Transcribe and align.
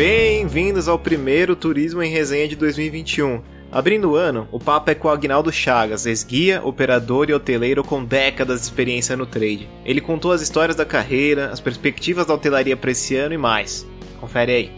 Bem-vindos 0.00 0.88
ao 0.88 0.98
primeiro 0.98 1.54
Turismo 1.54 2.02
em 2.02 2.10
Resenha 2.10 2.48
de 2.48 2.56
2021. 2.56 3.42
Abrindo 3.70 4.12
o 4.12 4.16
ano, 4.16 4.48
o 4.50 4.58
papo 4.58 4.90
é 4.90 4.94
com 4.94 5.08
o 5.08 5.10
Agnaldo 5.10 5.52
Chagas, 5.52 6.06
ex-guia, 6.06 6.62
operador 6.64 7.28
e 7.28 7.34
hoteleiro 7.34 7.84
com 7.84 8.02
décadas 8.02 8.60
de 8.60 8.64
experiência 8.64 9.14
no 9.14 9.26
trade. 9.26 9.68
Ele 9.84 10.00
contou 10.00 10.32
as 10.32 10.40
histórias 10.40 10.74
da 10.74 10.86
carreira, 10.86 11.50
as 11.50 11.60
perspectivas 11.60 12.24
da 12.24 12.32
hotelaria 12.32 12.78
para 12.78 12.92
esse 12.92 13.14
ano 13.14 13.34
e 13.34 13.36
mais. 13.36 13.86
Confere 14.18 14.52
aí. 14.52 14.72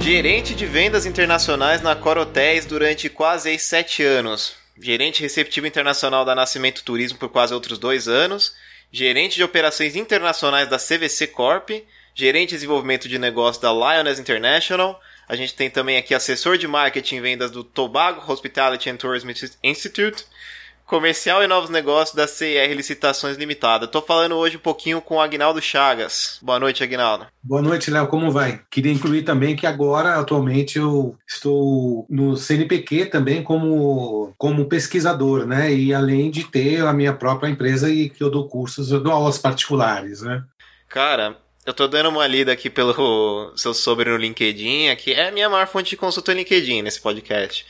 Gerente 0.00 0.54
de 0.54 0.64
vendas 0.64 1.04
internacionais 1.04 1.82
na 1.82 1.94
Cor 1.94 2.16
Hotéis 2.16 2.64
durante 2.64 3.10
quase 3.10 3.58
sete 3.58 4.02
anos. 4.02 4.54
Gerente 4.80 5.20
receptivo 5.20 5.66
internacional 5.66 6.24
da 6.24 6.34
Nascimento 6.34 6.82
Turismo 6.82 7.18
por 7.18 7.28
quase 7.28 7.52
outros 7.52 7.78
dois 7.78 8.08
anos. 8.08 8.54
Gerente 8.90 9.36
de 9.36 9.44
operações 9.44 9.96
internacionais 9.96 10.68
da 10.68 10.78
CVC 10.78 11.26
Corp 11.28 11.70
gerente 12.18 12.48
de 12.48 12.56
desenvolvimento 12.56 13.08
de 13.08 13.16
negócio 13.16 13.62
da 13.62 13.72
Lioness 13.72 14.18
International. 14.18 15.00
A 15.28 15.36
gente 15.36 15.54
tem 15.54 15.70
também 15.70 15.96
aqui 15.96 16.12
assessor 16.12 16.58
de 16.58 16.66
marketing 16.66 17.14
e 17.14 17.20
vendas 17.20 17.48
do 17.48 17.62
Tobago 17.62 18.20
Hospitality 18.26 18.90
and 18.90 18.96
Tourism 18.96 19.28
Institute, 19.62 20.24
comercial 20.88 21.44
e 21.44 21.46
novos 21.46 21.68
negócios 21.68 22.16
da 22.16 22.26
CIR 22.26 22.72
Licitações 22.72 23.36
Limitada. 23.36 23.84
Estou 23.84 24.00
falando 24.00 24.34
hoje 24.36 24.56
um 24.56 24.60
pouquinho 24.60 25.02
com 25.02 25.16
o 25.16 25.20
Agnaldo 25.20 25.60
Chagas. 25.60 26.38
Boa 26.40 26.58
noite, 26.58 26.82
Agnaldo. 26.82 27.26
Boa 27.42 27.60
noite, 27.60 27.90
Léo. 27.90 28.08
Como 28.08 28.32
vai? 28.32 28.62
Queria 28.70 28.90
incluir 28.90 29.22
também 29.22 29.54
que 29.54 29.66
agora, 29.66 30.14
atualmente, 30.14 30.78
eu 30.78 31.14
estou 31.26 32.06
no 32.08 32.38
CNPq 32.38 33.06
também 33.06 33.42
como, 33.42 34.32
como 34.38 34.64
pesquisador, 34.64 35.46
né? 35.46 35.70
E 35.70 35.92
além 35.92 36.30
de 36.30 36.44
ter 36.44 36.80
a 36.80 36.92
minha 36.94 37.12
própria 37.12 37.50
empresa 37.50 37.90
e 37.90 38.08
que 38.08 38.24
eu 38.24 38.30
dou 38.30 38.48
cursos, 38.48 38.90
eu 38.90 38.98
dou 38.98 39.12
aulas 39.12 39.36
particulares, 39.36 40.22
né? 40.22 40.42
Cara, 40.88 41.36
eu 41.66 41.74
tô 41.74 41.86
dando 41.86 42.08
uma 42.08 42.26
lida 42.26 42.50
aqui 42.50 42.70
pelo 42.70 43.52
seu 43.56 43.74
sobre 43.74 44.08
no 44.08 44.16
LinkedIn, 44.16 44.88
aqui 44.88 45.12
é 45.12 45.28
a 45.28 45.32
minha 45.32 45.50
maior 45.50 45.66
fonte 45.66 45.90
de 45.90 45.98
consulta 45.98 46.32
no 46.32 46.38
LinkedIn 46.38 46.80
nesse 46.80 46.98
podcast. 46.98 47.66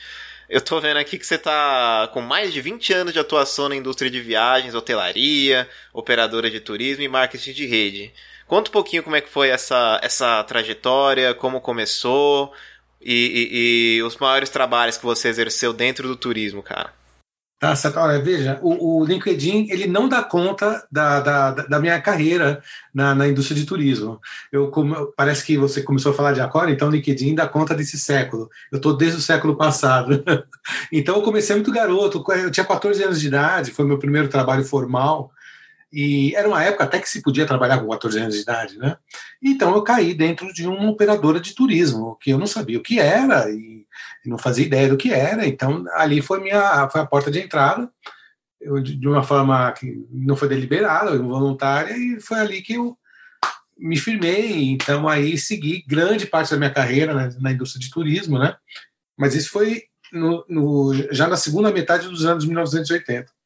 Eu 0.48 0.62
tô 0.62 0.80
vendo 0.80 0.96
aqui 0.96 1.18
que 1.18 1.26
você 1.26 1.36
tá 1.36 2.08
com 2.12 2.22
mais 2.22 2.52
de 2.52 2.60
20 2.62 2.92
anos 2.94 3.12
de 3.12 3.18
atuação 3.18 3.68
na 3.68 3.76
indústria 3.76 4.10
de 4.10 4.18
viagens, 4.18 4.74
hotelaria, 4.74 5.68
operadora 5.92 6.50
de 6.50 6.58
turismo 6.58 7.02
e 7.02 7.08
marketing 7.08 7.52
de 7.52 7.66
rede. 7.66 8.12
Conta 8.46 8.70
um 8.70 8.72
pouquinho 8.72 9.02
como 9.02 9.14
é 9.14 9.20
que 9.20 9.28
foi 9.28 9.50
essa, 9.50 10.00
essa 10.02 10.42
trajetória, 10.44 11.34
como 11.34 11.60
começou 11.60 12.50
e, 12.98 13.12
e, 13.92 13.96
e 13.98 14.02
os 14.02 14.16
maiores 14.16 14.48
trabalhos 14.48 14.96
que 14.96 15.04
você 15.04 15.28
exerceu 15.28 15.74
dentro 15.74 16.08
do 16.08 16.16
turismo, 16.16 16.62
cara. 16.62 16.94
Tá 17.58 17.74
certo. 17.74 17.98
Olha, 17.98 18.22
veja, 18.22 18.60
o, 18.62 19.00
o, 19.00 19.04
LinkedIn 19.04 19.66
ele 19.68 19.88
não 19.88 20.08
dá 20.08 20.22
conta 20.22 20.86
da, 20.92 21.20
da, 21.20 21.50
da 21.50 21.80
minha 21.80 22.00
carreira 22.00 22.62
na, 22.94 23.16
na, 23.16 23.26
indústria 23.26 23.58
de 23.58 23.66
turismo. 23.66 24.20
Eu 24.52 24.70
como, 24.70 25.12
parece 25.16 25.44
que 25.44 25.58
você 25.58 25.82
começou 25.82 26.12
a 26.12 26.14
falar 26.14 26.32
de 26.32 26.40
agora, 26.40 26.70
então 26.70 26.86
o 26.86 26.90
LinkedIn 26.90 27.34
dá 27.34 27.48
conta 27.48 27.74
desse 27.74 27.98
século. 27.98 28.48
Eu 28.70 28.76
estou 28.76 28.96
desde 28.96 29.18
o 29.18 29.20
século 29.20 29.56
passado. 29.56 30.22
então 30.92 31.16
eu 31.16 31.22
comecei 31.22 31.56
muito 31.56 31.72
garoto, 31.72 32.24
eu 32.32 32.50
tinha 32.50 32.64
14 32.64 33.02
anos 33.02 33.20
de 33.20 33.26
idade, 33.26 33.72
foi 33.72 33.84
meu 33.84 33.98
primeiro 33.98 34.28
trabalho 34.28 34.64
formal. 34.64 35.32
E 35.92 36.34
era 36.34 36.46
uma 36.46 36.62
época 36.62 36.84
até 36.84 36.98
que 36.98 37.08
se 37.08 37.22
podia 37.22 37.46
trabalhar 37.46 37.78
com 37.78 37.88
14 37.88 38.18
anos 38.18 38.34
de 38.34 38.42
idade, 38.42 38.78
né? 38.78 38.96
Então 39.42 39.74
eu 39.74 39.82
caí 39.82 40.12
dentro 40.12 40.52
de 40.52 40.66
uma 40.66 40.90
operadora 40.90 41.40
de 41.40 41.54
turismo, 41.54 42.16
que 42.20 42.30
eu 42.30 42.38
não 42.38 42.46
sabia 42.46 42.78
o 42.78 42.82
que 42.82 43.00
era 43.00 43.50
e 43.50 43.86
não 44.26 44.36
fazia 44.36 44.66
ideia 44.66 44.88
do 44.88 44.98
que 44.98 45.12
era. 45.12 45.46
Então 45.46 45.84
ali 45.92 46.20
foi 46.20 46.40
minha 46.40 46.88
foi 46.90 47.00
a 47.00 47.06
porta 47.06 47.30
de 47.30 47.40
entrada, 47.40 47.90
eu, 48.60 48.80
de 48.80 49.08
uma 49.08 49.22
forma 49.22 49.72
que 49.72 50.06
não 50.10 50.36
foi 50.36 50.48
deliberada, 50.48 51.16
involuntária, 51.16 51.96
e 51.96 52.20
foi 52.20 52.38
ali 52.38 52.60
que 52.60 52.74
eu 52.74 52.96
me 53.78 53.96
firmei. 53.96 54.70
Então 54.70 55.08
aí 55.08 55.38
segui 55.38 55.84
grande 55.86 56.26
parte 56.26 56.50
da 56.50 56.58
minha 56.58 56.72
carreira 56.72 57.14
na, 57.14 57.30
na 57.40 57.52
indústria 57.52 57.80
de 57.80 57.90
turismo, 57.90 58.38
né? 58.38 58.54
Mas 59.16 59.34
isso 59.34 59.50
foi 59.50 59.84
no, 60.12 60.44
no, 60.48 60.92
já 61.12 61.26
na 61.28 61.36
segunda 61.36 61.72
metade 61.72 62.08
dos 62.08 62.26
anos 62.26 62.44
1980 62.44 63.37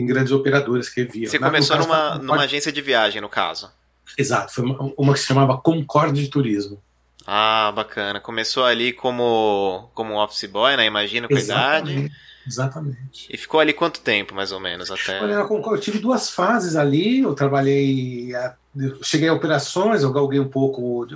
em 0.00 0.06
grandes 0.06 0.32
operadoras 0.32 0.88
que 0.88 1.04
via. 1.04 1.28
Você 1.28 1.38
começou 1.38 1.76
caso, 1.76 1.88
numa, 1.88 2.18
numa 2.18 2.42
agência 2.42 2.72
de 2.72 2.80
viagem, 2.80 3.20
no 3.20 3.28
caso? 3.28 3.70
Exato, 4.16 4.52
foi 4.52 4.64
uma, 4.64 4.92
uma 4.96 5.12
que 5.12 5.20
se 5.20 5.26
chamava 5.26 5.56
Concorde 5.58 6.22
de 6.22 6.28
Turismo. 6.28 6.80
Ah, 7.26 7.72
bacana. 7.74 8.18
Começou 8.18 8.64
ali 8.64 8.92
como, 8.92 9.88
como 9.94 10.20
office 10.20 10.50
boy, 10.50 10.76
né? 10.76 10.86
Imagina, 10.86 11.28
com 11.28 11.34
Exatamente. 11.34 11.92
idade. 11.92 12.12
Exatamente. 12.46 13.28
E 13.30 13.36
ficou 13.36 13.60
ali 13.60 13.72
quanto 13.72 14.00
tempo, 14.00 14.34
mais 14.34 14.50
ou 14.50 14.58
menos, 14.58 14.90
até? 14.90 15.20
Olha, 15.22 15.34
eu 15.34 15.80
tive 15.80 15.98
duas 15.98 16.30
fases 16.30 16.74
ali. 16.74 17.20
Eu 17.20 17.34
trabalhei, 17.34 18.34
eu 18.76 19.02
cheguei 19.02 19.28
a 19.28 19.34
operações, 19.34 20.02
eu 20.02 20.12
galguei 20.12 20.40
um 20.40 20.48
pouco 20.48 21.06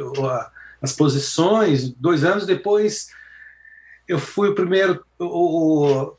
as 0.81 0.93
posições. 0.93 1.89
Dois 1.91 2.23
anos 2.25 2.47
depois, 2.47 3.09
eu 4.06 4.19
fui 4.19 4.50
o 4.50 4.55
primeiro, 4.55 5.05
o, 5.19 6.12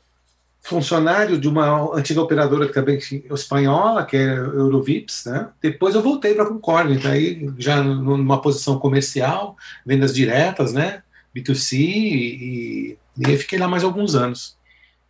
funcionário 0.66 1.38
de 1.38 1.48
uma 1.48 1.96
antiga 1.96 2.20
operadora 2.20 2.66
que 2.66 2.74
também 2.74 2.98
espanhola, 3.30 4.04
que 4.04 4.16
é 4.16 4.36
Eurovips, 4.36 5.24
né? 5.26 5.48
Depois 5.62 5.94
eu 5.94 6.02
voltei 6.02 6.34
para 6.34 6.42
a 6.42 6.48
Concorde, 6.48 6.94
então 6.94 7.10
aí 7.12 7.48
já 7.56 7.80
numa 7.80 8.40
posição 8.40 8.76
comercial, 8.76 9.56
vendas 9.86 10.12
diretas, 10.12 10.72
né? 10.72 11.02
B2C 11.34 11.78
e, 11.78 12.98
e 13.16 13.26
aí 13.26 13.38
fiquei 13.38 13.60
lá 13.60 13.68
mais 13.68 13.84
alguns 13.84 14.16
anos. 14.16 14.56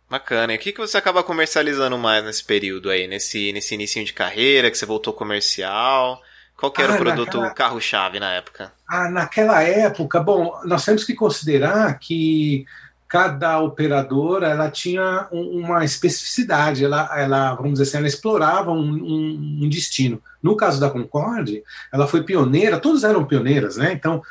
Bacana. 0.07 0.53
E 0.53 0.57
o 0.57 0.59
que, 0.59 0.71
que 0.71 0.79
você 0.79 0.95
acaba 0.95 1.23
comercializando 1.23 1.97
mais 1.97 2.23
nesse 2.23 2.43
período 2.43 2.91
aí, 2.91 3.07
nesse, 3.07 3.51
nesse 3.51 3.73
início 3.73 4.05
de 4.05 4.13
carreira, 4.13 4.69
que 4.69 4.77
você 4.77 4.85
voltou 4.85 5.11
comercial? 5.11 6.21
Qual 6.55 6.71
que 6.71 6.81
era 6.81 6.93
ah, 6.93 6.95
o 6.95 6.99
produto 6.99 7.37
naquela... 7.37 7.53
carro-chave 7.53 8.19
na 8.19 8.31
época? 8.33 8.71
Ah, 8.87 9.09
naquela 9.09 9.63
época, 9.63 10.19
bom, 10.19 10.59
nós 10.65 10.85
temos 10.85 11.03
que 11.03 11.15
considerar 11.15 11.97
que 11.97 12.65
cada 13.07 13.59
operadora 13.61 14.49
ela 14.49 14.69
tinha 14.69 15.27
um, 15.31 15.61
uma 15.61 15.85
especificidade, 15.85 16.83
ela, 16.83 17.09
ela, 17.17 17.55
vamos 17.55 17.73
dizer 17.73 17.83
assim, 17.83 17.97
ela 17.97 18.07
explorava 18.07 18.71
um, 18.71 18.91
um, 18.91 19.59
um, 19.63 19.69
destino. 19.69 20.21
No 20.43 20.57
caso 20.57 20.79
da 20.79 20.89
Concorde, 20.89 21.63
ela 21.91 22.07
foi 22.07 22.23
pioneira, 22.23 22.79
todos 22.79 23.03
eram 23.03 23.25
pioneiras, 23.25 23.77
né? 23.77 23.93
Então, 23.93 24.21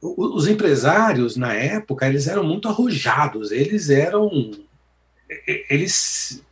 os 0.00 0.46
empresários 0.46 1.36
na 1.36 1.54
época 1.54 2.06
eles 2.06 2.28
eram 2.28 2.44
muito 2.44 2.68
arrojados, 2.68 3.50
eles 3.50 3.90
eram, 3.90 4.30
eles 5.68 6.44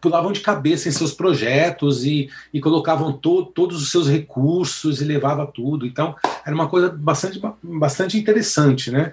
pulavam 0.00 0.32
de 0.32 0.40
cabeça 0.40 0.88
em 0.88 0.92
seus 0.92 1.12
projetos 1.12 2.04
e, 2.04 2.30
e 2.54 2.60
colocavam 2.60 3.12
to, 3.12 3.44
todos 3.44 3.82
os 3.82 3.90
seus 3.90 4.08
recursos 4.08 5.00
e 5.00 5.04
levava 5.04 5.46
tudo. 5.46 5.84
Então, 5.84 6.14
era 6.46 6.54
uma 6.54 6.68
coisa 6.68 6.88
bastante, 6.88 7.40
bastante 7.62 8.16
interessante, 8.16 8.90
né? 8.92 9.12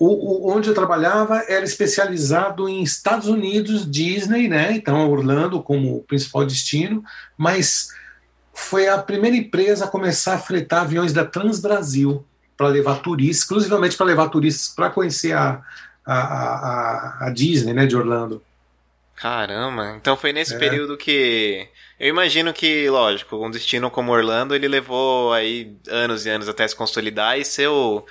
O, 0.00 0.06
o, 0.06 0.50
onde 0.50 0.66
eu 0.66 0.74
trabalhava 0.74 1.44
era 1.46 1.62
especializado 1.62 2.66
em 2.66 2.82
Estados 2.82 3.28
Unidos, 3.28 3.88
Disney, 3.88 4.48
né? 4.48 4.72
Então, 4.72 5.10
Orlando 5.10 5.62
como 5.62 6.02
principal 6.04 6.46
destino, 6.46 7.04
mas 7.36 7.88
foi 8.54 8.88
a 8.88 8.96
primeira 8.96 9.36
empresa 9.36 9.84
a 9.84 9.88
começar 9.88 10.34
a 10.34 10.38
fretar 10.38 10.82
aviões 10.82 11.12
da 11.12 11.26
Transbrasil 11.26 12.24
para 12.56 12.68
levar 12.68 13.02
turistas, 13.02 13.42
exclusivamente 13.42 13.94
para 13.94 14.06
levar 14.06 14.30
turistas 14.30 14.74
para 14.74 14.88
conhecer 14.88 15.34
a, 15.34 15.60
a, 16.04 16.14
a, 16.14 17.26
a, 17.26 17.30
Disney, 17.30 17.74
né, 17.74 17.84
de 17.84 17.94
Orlando. 17.94 18.42
Caramba, 19.16 19.96
então 19.98 20.16
foi 20.16 20.32
nesse 20.32 20.54
é. 20.54 20.58
período 20.58 20.96
que 20.96 21.68
eu 21.98 22.08
imagino 22.08 22.54
que, 22.54 22.88
lógico, 22.88 23.36
um 23.36 23.50
destino 23.50 23.90
como 23.90 24.12
Orlando 24.12 24.54
ele 24.54 24.66
levou 24.66 25.30
aí 25.34 25.76
anos 25.90 26.24
e 26.24 26.30
anos 26.30 26.48
até 26.48 26.66
se 26.66 26.74
consolidar 26.74 27.38
e 27.38 27.44
ser 27.44 27.68
o 27.68 28.06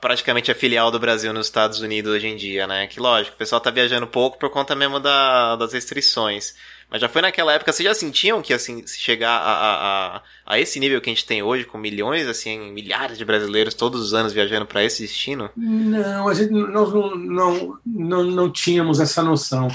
praticamente 0.00 0.50
a 0.50 0.54
filial 0.54 0.90
do 0.90 0.98
Brasil 0.98 1.32
nos 1.32 1.46
Estados 1.46 1.80
Unidos 1.80 2.12
hoje 2.12 2.26
em 2.26 2.36
dia, 2.36 2.66
né? 2.66 2.86
Que 2.86 2.98
lógico, 2.98 3.34
o 3.34 3.38
pessoal 3.38 3.60
tá 3.60 3.70
viajando 3.70 4.06
pouco 4.06 4.38
por 4.38 4.50
conta 4.50 4.74
mesmo 4.74 4.98
da, 4.98 5.56
das 5.56 5.72
restrições. 5.72 6.54
Mas 6.90 7.00
já 7.00 7.08
foi 7.08 7.20
naquela 7.20 7.52
época, 7.52 7.72
vocês 7.72 7.86
já 7.86 7.94
sentiam 7.94 8.40
que 8.40 8.54
assim, 8.54 8.86
chegar 8.86 9.36
a, 9.36 9.52
a, 9.52 10.16
a, 10.16 10.22
a 10.46 10.60
esse 10.60 10.78
nível 10.78 11.00
que 11.00 11.10
a 11.10 11.12
gente 11.12 11.26
tem 11.26 11.42
hoje, 11.42 11.64
com 11.64 11.76
milhões, 11.76 12.28
assim, 12.28 12.72
milhares 12.72 13.18
de 13.18 13.24
brasileiros 13.24 13.74
todos 13.74 14.00
os 14.00 14.14
anos 14.14 14.32
viajando 14.32 14.66
para 14.66 14.84
esse 14.84 15.02
destino? 15.02 15.50
Não, 15.56 16.28
a 16.28 16.34
gente 16.34 16.52
nós 16.52 16.92
não, 16.92 17.16
não, 17.16 17.78
não, 17.84 18.22
não 18.22 18.52
tínhamos 18.52 19.00
essa 19.00 19.22
noção. 19.22 19.68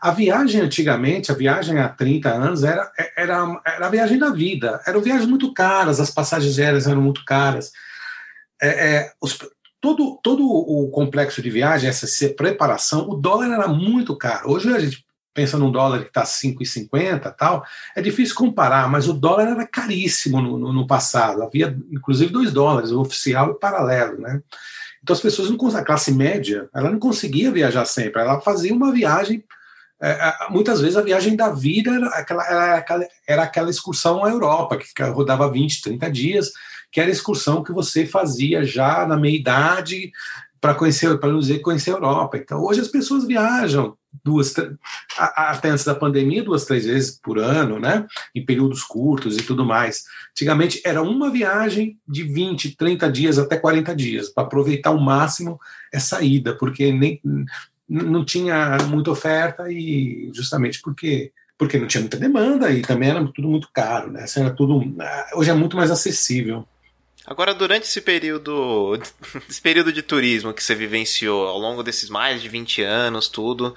A 0.00 0.12
viagem 0.12 0.60
antigamente, 0.60 1.32
a 1.32 1.34
viagem 1.34 1.78
há 1.78 1.88
30 1.88 2.28
anos, 2.28 2.62
era, 2.62 2.90
era, 3.16 3.60
era 3.66 3.86
a 3.86 3.90
viagem 3.90 4.18
da 4.18 4.30
vida. 4.30 4.80
Eram 4.86 5.00
viagens 5.00 5.26
muito 5.26 5.52
caras, 5.52 5.98
as 5.98 6.10
passagens 6.10 6.58
aéreas 6.58 6.86
eram 6.86 7.00
muito 7.00 7.24
caras. 7.24 7.72
É, 8.60 8.68
é, 8.68 9.12
os, 9.20 9.38
todo, 9.80 10.18
todo 10.22 10.44
o 10.44 10.90
complexo 10.90 11.42
de 11.42 11.50
viagem, 11.50 11.88
essa 11.88 12.06
preparação, 12.30 13.08
o 13.08 13.14
dólar 13.14 13.52
era 13.52 13.68
muito 13.68 14.16
caro. 14.16 14.50
Hoje 14.50 14.72
a 14.74 14.78
gente 14.78 15.04
pensa 15.34 15.56
num 15.56 15.70
dólar 15.70 16.00
que 16.00 16.08
está 16.08 16.24
5,50 16.24 17.32
tal, 17.36 17.64
é 17.94 18.02
difícil 18.02 18.34
comparar, 18.34 18.88
mas 18.90 19.08
o 19.08 19.12
dólar 19.12 19.48
era 19.48 19.66
caríssimo 19.66 20.42
no, 20.42 20.58
no, 20.58 20.72
no, 20.72 20.86
passado. 20.86 21.42
Havia, 21.42 21.78
inclusive, 21.92 22.32
dois 22.32 22.52
dólares, 22.52 22.90
o 22.90 23.00
oficial 23.00 23.48
e 23.48 23.50
o 23.52 23.54
paralelo, 23.54 24.20
né? 24.20 24.42
Então 25.00 25.14
as 25.14 25.22
pessoas 25.22 25.48
não 25.48 25.68
a 25.76 25.84
classe 25.84 26.12
média, 26.12 26.68
ela 26.74 26.90
não 26.90 26.98
conseguia 26.98 27.52
viajar 27.52 27.84
sempre, 27.84 28.20
ela 28.20 28.40
fazia 28.40 28.74
uma 28.74 28.90
viagem 28.92 29.44
é, 30.00 30.32
muitas 30.50 30.80
vezes 30.80 30.96
a 30.96 31.02
viagem 31.02 31.34
da 31.34 31.50
vida 31.50 31.90
era 31.90 32.06
aquela, 32.10 32.46
era 32.46 32.74
aquela, 32.76 33.08
era 33.26 33.42
aquela 33.42 33.70
excursão 33.70 34.24
à 34.24 34.30
Europa, 34.30 34.78
que 34.78 35.02
rodava 35.02 35.50
20, 35.50 35.82
30 35.82 36.10
dias, 36.10 36.52
que 36.90 37.00
era 37.00 37.10
a 37.10 37.12
excursão 37.12 37.62
que 37.62 37.72
você 37.72 38.06
fazia 38.06 38.64
já 38.64 39.06
na 39.06 39.16
meia-idade 39.16 40.10
para 40.60 40.74
conhecer, 40.74 41.18
para 41.18 41.32
dizer 41.38 41.60
conhecer 41.60 41.90
a 41.90 41.94
Europa. 41.94 42.36
Então, 42.36 42.62
hoje 42.62 42.80
as 42.80 42.88
pessoas 42.88 43.26
viajam 43.26 43.96
duas, 44.24 44.54
até 45.16 45.70
antes 45.70 45.84
da 45.84 45.94
pandemia, 45.94 46.42
duas, 46.42 46.64
três 46.64 46.86
vezes 46.86 47.18
por 47.22 47.38
ano, 47.38 47.78
né? 47.78 48.06
Em 48.34 48.44
períodos 48.44 48.82
curtos 48.82 49.36
e 49.36 49.42
tudo 49.42 49.64
mais. 49.64 50.04
Antigamente 50.30 50.80
era 50.84 51.02
uma 51.02 51.30
viagem 51.30 51.98
de 52.06 52.24
20, 52.24 52.76
30 52.76 53.10
dias 53.10 53.38
até 53.38 53.56
40 53.56 53.94
dias, 53.94 54.28
para 54.28 54.44
aproveitar 54.44 54.90
ao 54.90 54.98
máximo 54.98 55.60
essa 55.92 56.22
ida, 56.22 56.56
porque 56.56 56.92
nem 56.92 57.20
não 57.88 58.22
tinha 58.22 58.76
muita 58.86 59.10
oferta 59.10 59.70
e 59.72 60.30
justamente 60.34 60.82
porque 60.82 61.32
porque 61.56 61.76
não 61.78 61.88
tinha 61.88 62.02
muita 62.02 62.16
demanda 62.16 62.70
e 62.70 62.82
também 62.82 63.08
era 63.08 63.26
tudo 63.32 63.48
muito 63.48 63.68
caro, 63.72 64.12
né? 64.12 64.22
Assim, 64.22 64.40
era 64.40 64.50
tudo 64.50 64.80
hoje 65.34 65.50
é 65.50 65.54
muito 65.54 65.76
mais 65.76 65.90
acessível. 65.90 66.64
Agora, 67.28 67.52
durante 67.52 67.82
esse 67.82 68.00
período, 68.00 68.98
esse 69.50 69.60
período 69.60 69.92
de 69.92 70.00
turismo 70.02 70.54
que 70.54 70.64
você 70.64 70.74
vivenciou 70.74 71.46
ao 71.46 71.58
longo 71.58 71.82
desses 71.82 72.08
mais 72.08 72.40
de 72.40 72.48
20 72.48 72.80
anos, 72.82 73.28
tudo, 73.28 73.74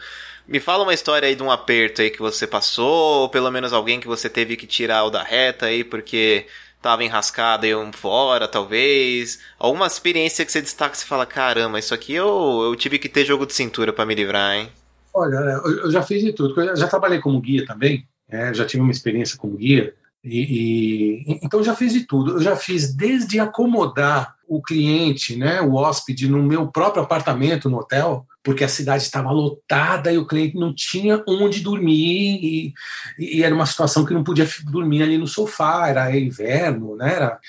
me 0.48 0.58
fala 0.62 0.84
uma 0.84 0.94
história 0.94 1.28
aí 1.28 1.36
de 1.36 1.44
um 1.44 1.52
aperto 1.52 2.02
aí 2.02 2.10
que 2.10 2.20
você 2.20 2.48
passou, 2.48 3.24
ou 3.24 3.30
pelo 3.30 3.52
menos 3.52 3.74
alguém 3.74 4.00
que 4.00 4.08
você 4.08 4.30
teve 4.30 4.56
que 4.56 4.66
tirar 4.66 5.04
o 5.04 5.10
da 5.10 5.22
reta 5.22 5.66
aí 5.66 5.84
porque 5.84 6.48
tava 6.82 7.04
enrascado 7.04 7.66
aí 7.66 7.76
um 7.76 7.92
fora, 7.92 8.48
talvez. 8.48 9.42
Alguma 9.60 9.86
experiência 9.86 10.46
que 10.46 10.52
você 10.52 10.62
destaca 10.62 10.96
e 10.96 11.00
você 11.00 11.06
fala, 11.06 11.26
caramba, 11.26 11.78
isso 11.78 11.94
aqui 11.94 12.14
eu, 12.14 12.62
eu 12.64 12.74
tive 12.78 12.98
que 12.98 13.10
ter 13.10 13.26
jogo 13.26 13.46
de 13.46 13.54
cintura 13.54 13.92
para 13.92 14.06
me 14.06 14.16
livrar, 14.16 14.56
hein? 14.56 14.70
Olha, 15.14 15.36
eu 15.36 15.92
já 15.92 16.02
fiz 16.02 16.24
de 16.24 16.32
tudo. 16.32 16.58
Eu 16.62 16.78
já 16.78 16.88
trabalhei 16.88 17.20
como 17.20 17.42
guia 17.42 17.66
também, 17.66 18.08
né? 18.30 18.54
já 18.54 18.66
tive 18.66 18.82
uma 18.82 18.94
experiência 18.94 19.38
como 19.38 19.58
guia. 19.58 19.94
E, 20.24 21.24
e, 21.26 21.40
então 21.44 21.64
já 21.64 21.76
fiz 21.76 21.94
de 21.94 22.06
tudo. 22.06 22.34
Eu 22.34 22.42
já 22.42 22.56
fiz 22.56 22.94
desde 22.94 23.40
acomodar 23.40 24.36
o 24.48 24.62
cliente, 24.62 25.38
né, 25.38 25.62
o 25.62 25.76
hóspede, 25.76 26.28
no 26.28 26.44
meu 26.44 26.68
próprio 26.68 27.02
apartamento 27.02 27.70
no 27.70 27.78
hotel, 27.78 28.28
porque 28.44 28.66
a 28.66 28.68
cidade 28.68 29.04
estava 29.04 29.32
lotada 29.32 30.12
e 30.12 30.18
o 30.18 30.28
cliente 30.28 30.58
não 30.58 30.76
tinha 30.76 31.24
onde 31.26 31.62
dormir 31.62 32.40
e, 32.44 32.74
e, 33.18 33.44
era 33.44 33.56
uma 33.56 33.66
situação 33.66 34.04
que 34.04 34.14
não 34.14 34.26
podia 34.26 34.46
dormir 34.66 35.04
ali 35.04 35.18
no 35.18 35.26
sofá, 35.26 35.88
era 35.88 36.18
inverno, 36.18 36.98
né? 36.98 37.16
Era, 37.16 37.40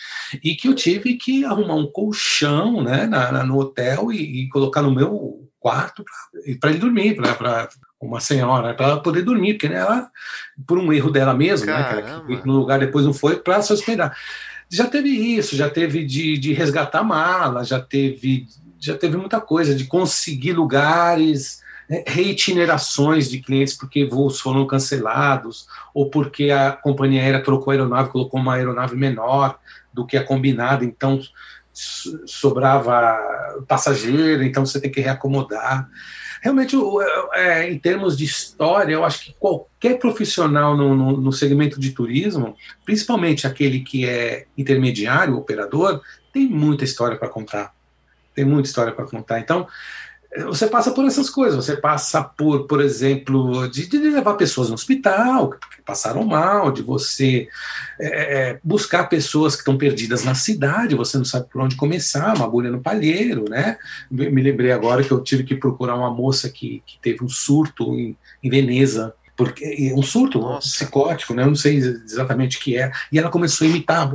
e 0.44 0.54
que 0.54 0.68
eu 0.68 0.74
tive 0.74 1.14
que 1.14 1.44
arrumar 1.44 1.74
um 1.74 1.90
colchão, 1.90 2.82
né, 2.84 3.04
na, 3.06 3.32
na 3.32 3.44
no 3.44 3.58
hotel 3.58 4.12
e, 4.12 4.44
e, 4.44 4.48
colocar 4.48 4.80
no 4.80 4.94
meu 4.94 5.48
quarto 5.58 6.04
para 6.60 6.70
ele 6.70 6.78
dormir, 6.78 7.16
para 7.16 7.68
uma 8.06 8.20
senhora, 8.20 8.74
para 8.74 8.86
ela 8.86 9.02
poder 9.02 9.22
dormir, 9.22 9.54
porque 9.54 9.68
né, 9.68 9.78
ela, 9.78 10.10
por 10.66 10.78
um 10.78 10.92
erro 10.92 11.10
dela 11.10 11.34
mesma, 11.34 11.66
né, 11.66 11.84
que 11.84 11.94
ela, 11.94 12.42
no 12.44 12.54
lugar 12.54 12.78
depois 12.78 13.04
não 13.04 13.12
foi, 13.12 13.36
para 13.36 13.62
se 13.62 13.72
hospedar. 13.72 14.16
Já 14.68 14.86
teve 14.86 15.08
isso, 15.08 15.54
já 15.54 15.68
teve 15.68 16.04
de, 16.04 16.38
de 16.38 16.52
resgatar 16.52 17.02
mala, 17.02 17.64
já 17.64 17.80
teve 17.80 18.46
já 18.80 18.98
teve 18.98 19.16
muita 19.16 19.40
coisa 19.40 19.76
de 19.76 19.84
conseguir 19.84 20.54
lugares, 20.54 21.62
né, 21.88 22.02
reitinerações 22.04 23.30
de 23.30 23.38
clientes 23.38 23.74
porque 23.74 24.04
voos 24.04 24.40
foram 24.40 24.66
cancelados 24.66 25.68
ou 25.94 26.10
porque 26.10 26.50
a 26.50 26.72
companhia 26.72 27.22
aérea 27.22 27.42
trocou 27.42 27.70
a 27.70 27.74
aeronave, 27.74 28.10
colocou 28.10 28.40
uma 28.40 28.54
aeronave 28.54 28.96
menor 28.96 29.56
do 29.92 30.04
que 30.04 30.16
a 30.16 30.24
combinada, 30.24 30.84
então 30.84 31.20
sobrava 31.72 33.18
passageiro, 33.66 34.42
então 34.42 34.64
você 34.64 34.80
tem 34.80 34.90
que 34.90 35.00
reacomodar. 35.00 35.88
Realmente, 36.42 36.76
é, 37.34 37.70
em 37.70 37.78
termos 37.78 38.16
de 38.16 38.24
história, 38.24 38.92
eu 38.92 39.04
acho 39.04 39.24
que 39.24 39.34
qualquer 39.38 39.98
profissional 39.98 40.76
no, 40.76 40.94
no, 40.94 41.16
no 41.16 41.32
segmento 41.32 41.78
de 41.78 41.92
turismo, 41.92 42.56
principalmente 42.84 43.46
aquele 43.46 43.80
que 43.80 44.08
é 44.08 44.46
intermediário, 44.58 45.36
operador, 45.36 46.02
tem 46.32 46.48
muita 46.48 46.84
história 46.84 47.16
para 47.16 47.28
contar 47.28 47.72
tem 48.34 48.44
muita 48.44 48.68
história 48.68 48.92
para 48.92 49.04
contar. 49.06 49.40
Então, 49.40 49.66
você 50.46 50.66
passa 50.66 50.90
por 50.92 51.04
essas 51.04 51.28
coisas, 51.28 51.62
você 51.62 51.76
passa 51.76 52.22
por, 52.22 52.66
por 52.66 52.80
exemplo, 52.80 53.68
de, 53.68 53.86
de 53.86 53.98
levar 53.98 54.34
pessoas 54.34 54.68
no 54.68 54.74
hospital, 54.74 55.50
que 55.50 55.82
passaram 55.84 56.24
mal, 56.24 56.72
de 56.72 56.82
você 56.82 57.48
é, 58.00 58.08
é, 58.50 58.60
buscar 58.64 59.04
pessoas 59.10 59.54
que 59.54 59.60
estão 59.60 59.76
perdidas 59.76 60.24
na 60.24 60.34
cidade, 60.34 60.94
você 60.94 61.18
não 61.18 61.24
sabe 61.24 61.48
por 61.50 61.60
onde 61.60 61.76
começar, 61.76 62.34
uma 62.34 62.46
agulha 62.46 62.70
no 62.70 62.80
palheiro, 62.80 63.44
né? 63.48 63.76
Me 64.10 64.42
lembrei 64.42 64.72
agora 64.72 65.04
que 65.04 65.10
eu 65.10 65.20
tive 65.20 65.44
que 65.44 65.54
procurar 65.54 65.96
uma 65.96 66.10
moça 66.10 66.48
que, 66.48 66.82
que 66.86 66.98
teve 67.00 67.22
um 67.22 67.28
surto 67.28 67.94
em, 67.94 68.16
em 68.42 68.48
Veneza, 68.48 69.14
porque 69.44 69.90
é 69.92 69.94
um 69.94 70.02
surto 70.02 70.40
Nossa. 70.40 70.68
psicótico, 70.68 71.34
né? 71.34 71.42
Eu 71.42 71.48
não 71.48 71.54
sei 71.54 71.76
exatamente 71.76 72.58
o 72.58 72.60
que 72.60 72.76
é. 72.76 72.90
E 73.10 73.18
ela 73.18 73.30
começou 73.30 73.66
a 73.66 73.70
imitar, 73.70 74.10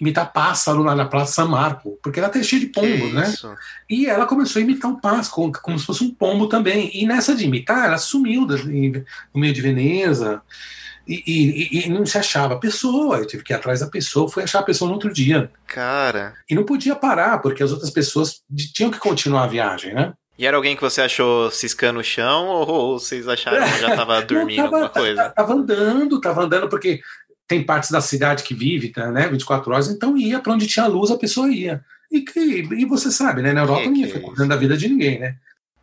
imitar 0.00 0.32
pássaro 0.32 0.82
lá 0.82 0.94
na 0.94 1.04
Praça 1.04 1.32
São 1.32 1.48
Marco, 1.48 1.98
porque 2.02 2.18
ela 2.18 2.28
tá 2.28 2.42
cheia 2.42 2.60
de 2.60 2.68
pombo, 2.68 3.12
né? 3.12 3.32
E 3.88 4.06
ela 4.06 4.26
começou 4.26 4.60
a 4.60 4.62
imitar 4.62 4.90
um 4.90 4.96
pássaro, 4.96 5.34
como, 5.34 5.52
como, 5.52 5.78
se 5.78 5.86
fosse 5.86 6.04
um 6.04 6.14
pombo 6.14 6.46
também. 6.46 6.90
E 6.94 7.06
nessa 7.06 7.34
de 7.34 7.44
imitar, 7.44 7.86
ela 7.86 7.98
sumiu 7.98 8.46
no 8.46 9.40
meio 9.40 9.52
de 9.52 9.60
Veneza. 9.60 10.42
E, 11.06 11.22
e, 11.26 11.86
e, 11.86 11.88
não 11.88 12.06
se 12.06 12.16
achava 12.16 12.54
a 12.54 12.58
pessoa. 12.58 13.18
Eu 13.18 13.26
tive 13.26 13.42
que 13.42 13.52
ir 13.52 13.56
atrás 13.56 13.80
da 13.80 13.88
pessoa, 13.88 14.28
fui 14.28 14.44
achar 14.44 14.60
a 14.60 14.64
pessoa 14.64 14.88
no 14.88 14.94
outro 14.94 15.12
dia. 15.12 15.50
Cara. 15.66 16.34
E 16.48 16.54
não 16.54 16.64
podia 16.64 16.94
parar, 16.94 17.38
porque 17.38 17.62
as 17.62 17.72
outras 17.72 17.90
pessoas 17.90 18.42
tinham 18.72 18.90
que 18.90 18.98
continuar 18.98 19.44
a 19.44 19.48
viagem, 19.48 19.92
né? 19.92 20.12
E 20.40 20.46
era 20.46 20.56
alguém 20.56 20.74
que 20.74 20.80
você 20.80 21.02
achou 21.02 21.50
ciscando 21.50 22.00
o 22.00 22.02
chão 22.02 22.46
ou 22.46 22.98
vocês 22.98 23.28
acharam 23.28 23.62
que 23.62 23.78
já 23.78 23.90
estava 23.90 24.22
dormindo 24.24 24.62
Não, 24.62 24.70
tava, 24.70 24.76
alguma 24.76 24.88
coisa? 24.88 25.28
Tava 25.28 25.52
andando, 25.52 26.18
tava 26.18 26.42
andando 26.44 26.66
porque 26.66 27.02
tem 27.46 27.62
partes 27.62 27.90
da 27.90 28.00
cidade 28.00 28.42
que 28.42 28.54
vive, 28.54 28.88
tá, 28.88 29.10
né, 29.10 29.28
24 29.28 29.70
horas, 29.70 29.90
então 29.90 30.16
ia 30.16 30.38
para 30.38 30.54
onde 30.54 30.66
tinha 30.66 30.86
luz, 30.86 31.10
a 31.10 31.18
pessoa 31.18 31.52
ia. 31.52 31.84
E, 32.10 32.22
que, 32.22 32.40
e 32.40 32.86
você 32.86 33.10
sabe, 33.10 33.42
né, 33.42 33.52
na 33.52 33.60
Europa 33.60 33.82
que, 33.82 33.88
não 33.90 33.96
ia 33.96 34.06
ficar 34.06 34.20
cuidando 34.20 34.48
da 34.48 34.56
vida 34.56 34.78
de 34.78 34.88
ninguém, 34.88 35.18
né? 35.18 35.36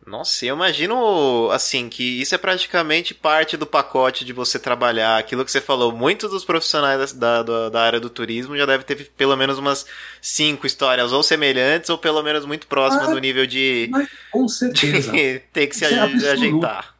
Nossa, 0.08 0.46
eu 0.46 0.56
imagino, 0.56 1.50
assim, 1.52 1.88
que 1.90 2.20
isso 2.20 2.34
é 2.34 2.38
praticamente 2.38 3.12
parte 3.12 3.58
do 3.58 3.66
pacote 3.66 4.24
de 4.24 4.32
você 4.32 4.58
trabalhar. 4.58 5.18
Aquilo 5.18 5.44
que 5.44 5.52
você 5.52 5.60
falou, 5.60 5.92
muitos 5.92 6.30
dos 6.30 6.46
profissionais 6.46 7.12
da, 7.12 7.42
da, 7.42 7.68
da 7.68 7.82
área 7.82 8.00
do 8.00 8.08
turismo 8.08 8.56
já 8.56 8.64
devem 8.64 8.86
ter 8.86 9.10
pelo 9.16 9.36
menos 9.36 9.58
umas 9.58 9.84
cinco 10.22 10.66
histórias 10.66 11.12
ou 11.12 11.22
semelhantes 11.22 11.90
ou 11.90 11.98
pelo 11.98 12.22
menos 12.22 12.46
muito 12.46 12.66
próximas 12.66 13.08
ah, 13.08 13.12
do 13.12 13.18
nível 13.18 13.46
de. 13.46 13.88
Mas, 13.90 14.08
com 14.32 14.48
certeza. 14.48 15.12
De 15.12 15.40
ter 15.52 15.66
que 15.66 15.76
se 15.76 15.84
é 15.84 16.00
ajeitar. 16.00 16.94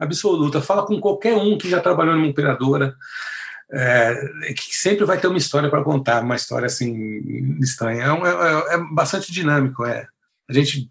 Absoluta. 0.00 0.62
Fala 0.62 0.86
com 0.86 0.98
qualquer 0.98 1.36
um 1.36 1.58
que 1.58 1.68
já 1.68 1.80
trabalhou 1.80 2.16
numa 2.16 2.28
operadora. 2.28 2.94
É, 3.70 4.14
que 4.56 4.74
sempre 4.76 5.04
vai 5.04 5.18
ter 5.18 5.26
uma 5.26 5.38
história 5.38 5.68
para 5.68 5.82
contar, 5.82 6.22
uma 6.22 6.36
história 6.36 6.66
assim 6.66 7.58
estranha. 7.60 8.04
É, 8.04 8.72
é, 8.72 8.74
é 8.76 8.78
bastante 8.94 9.30
dinâmico, 9.30 9.84
é 9.84 10.06
a 10.48 10.52
gente, 10.52 10.88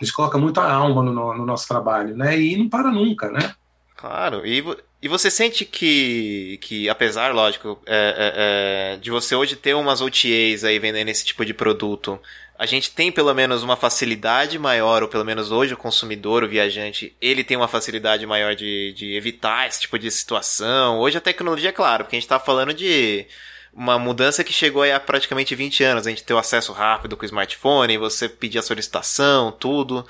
a 0.00 0.04
gente 0.04 0.12
coloca 0.12 0.38
muito 0.38 0.58
a 0.60 0.72
alma 0.72 1.02
no, 1.02 1.12
no, 1.12 1.46
nosso 1.46 1.66
trabalho, 1.66 2.16
né? 2.16 2.38
E 2.40 2.56
não 2.56 2.68
para 2.68 2.90
nunca, 2.90 3.30
né? 3.30 3.54
Claro, 3.96 4.46
e, 4.46 4.62
e 5.00 5.08
você 5.08 5.30
sente 5.30 5.64
que, 5.64 6.58
que 6.60 6.88
apesar, 6.88 7.34
lógico, 7.34 7.80
é, 7.86 8.92
é, 8.92 8.94
é, 8.94 8.96
de 8.96 9.10
você 9.10 9.34
hoje 9.34 9.56
ter 9.56 9.74
umas 9.74 10.00
OTAs 10.00 10.64
aí 10.64 10.78
vendendo 10.78 11.08
esse 11.08 11.24
tipo 11.24 11.44
de 11.44 11.54
produto, 11.54 12.20
a 12.56 12.66
gente 12.66 12.90
tem 12.92 13.10
pelo 13.10 13.34
menos 13.34 13.62
uma 13.62 13.76
facilidade 13.76 14.58
maior, 14.58 15.02
ou 15.02 15.08
pelo 15.08 15.24
menos 15.24 15.50
hoje 15.50 15.74
o 15.74 15.76
consumidor, 15.76 16.44
o 16.44 16.48
viajante, 16.48 17.16
ele 17.20 17.42
tem 17.42 17.56
uma 17.56 17.66
facilidade 17.66 18.24
maior 18.26 18.54
de, 18.54 18.92
de 18.92 19.16
evitar 19.16 19.66
esse 19.66 19.80
tipo 19.80 19.98
de 19.98 20.10
situação. 20.10 20.98
Hoje 21.00 21.18
a 21.18 21.20
tecnologia, 21.20 21.70
é 21.70 21.72
claro, 21.72 22.04
porque 22.04 22.16
a 22.16 22.18
gente 22.18 22.26
está 22.26 22.38
falando 22.38 22.72
de 22.72 23.26
uma 23.74 23.98
mudança 23.98 24.44
que 24.44 24.52
chegou 24.52 24.82
aí 24.82 24.92
há 24.92 25.00
praticamente 25.00 25.54
20 25.54 25.82
anos. 25.84 26.06
A 26.06 26.10
gente 26.10 26.24
ter 26.24 26.34
o 26.34 26.38
acesso 26.38 26.72
rápido 26.72 27.16
com 27.16 27.22
o 27.22 27.26
smartphone, 27.26 27.98
você 27.98 28.28
pedir 28.28 28.58
a 28.58 28.62
solicitação, 28.62 29.50
tudo. 29.52 30.06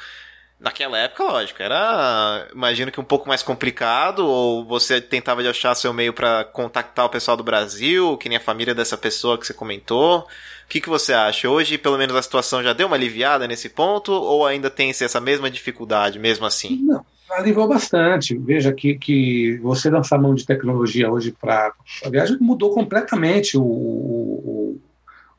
Naquela 0.61 0.97
época, 0.97 1.25
lógico, 1.25 1.62
era, 1.62 2.49
imagino 2.54 2.90
que 2.90 3.00
um 3.00 3.04
pouco 3.04 3.28
mais 3.28 3.42
complicado, 3.42 4.26
ou 4.26 4.64
você 4.64 5.00
tentava 5.00 5.42
de 5.42 5.49
achar 5.49 5.75
seu 5.75 5.92
meio 5.92 6.12
para 6.12 6.44
contactar 6.44 7.04
o 7.04 7.11
pessoal 7.11 7.37
do 7.37 7.42
Brasil, 7.42 8.16
que 8.16 8.28
nem 8.28 8.38
a 8.38 8.40
família 8.40 8.75
dessa 8.75 8.97
pessoa 8.97 9.37
que 9.37 9.47
você 9.47 9.52
comentou. 9.52 10.21
O 10.21 10.26
que, 10.68 10.80
que 10.80 10.88
você 10.88 11.12
acha? 11.12 11.50
Hoje, 11.50 11.76
pelo 11.76 11.99
menos, 11.99 12.16
a 12.16 12.23
situação 12.23 12.62
já 12.62 12.73
deu 12.73 12.87
uma 12.87 12.97
aliviada 12.97 13.47
nesse 13.47 13.68
ponto, 13.68 14.12
ou 14.12 14.47
ainda 14.47 14.71
tem 14.71 14.90
essa 14.90 15.21
mesma 15.21 15.50
dificuldade, 15.50 16.18
mesmo 16.18 16.47
assim? 16.47 16.80
Não, 16.83 17.04
aliviou 17.31 17.69
bastante. 17.69 18.37
Veja 18.37 18.73
que, 18.73 18.95
que 18.97 19.59
você 19.59 19.90
lançar 19.90 20.19
mão 20.19 20.35
de 20.35 20.47
tecnologia 20.47 21.11
hoje 21.11 21.33
para 21.33 21.73
a 22.04 22.09
viagem 22.09 22.37
mudou 22.40 22.73
completamente 22.73 23.57
o, 23.57 23.62
o, 23.62 24.81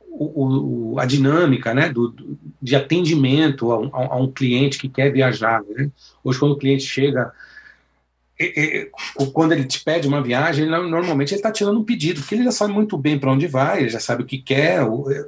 o, 0.09 0.99
a 0.99 1.05
dinâmica 1.05 1.73
né, 1.73 1.89
do, 1.89 2.13
de 2.61 2.75
atendimento 2.75 3.71
a 3.71 3.79
um, 3.79 3.89
a 3.93 4.17
um, 4.17 4.31
cliente 4.31 4.77
que 4.77 4.89
quer 4.89 5.11
viajar. 5.11 5.61
Né? 5.69 5.89
Hoje, 6.23 6.39
quando 6.39 6.53
o 6.53 6.57
cliente 6.57 6.83
chega 6.83 7.31
quando 9.33 9.53
ele 9.53 9.63
te 9.63 9.83
pede 9.83 10.07
uma 10.07 10.21
viagem, 10.21 10.65
ele, 10.65 10.89
normalmente 10.89 11.31
ele 11.33 11.39
está 11.39 11.51
tirando 11.51 11.79
um 11.79 11.83
pedido, 11.83 12.19
porque 12.19 12.35
ele 12.35 12.43
já 12.43 12.51
sabe 12.51 12.73
muito 12.73 12.97
bem 12.97 13.17
para 13.17 13.31
onde 13.31 13.47
vai, 13.47 13.79
ele 13.79 13.89
já 13.89 13.99
sabe 13.99 14.23
o 14.23 14.25
que 14.25 14.37
quer, 14.37 14.81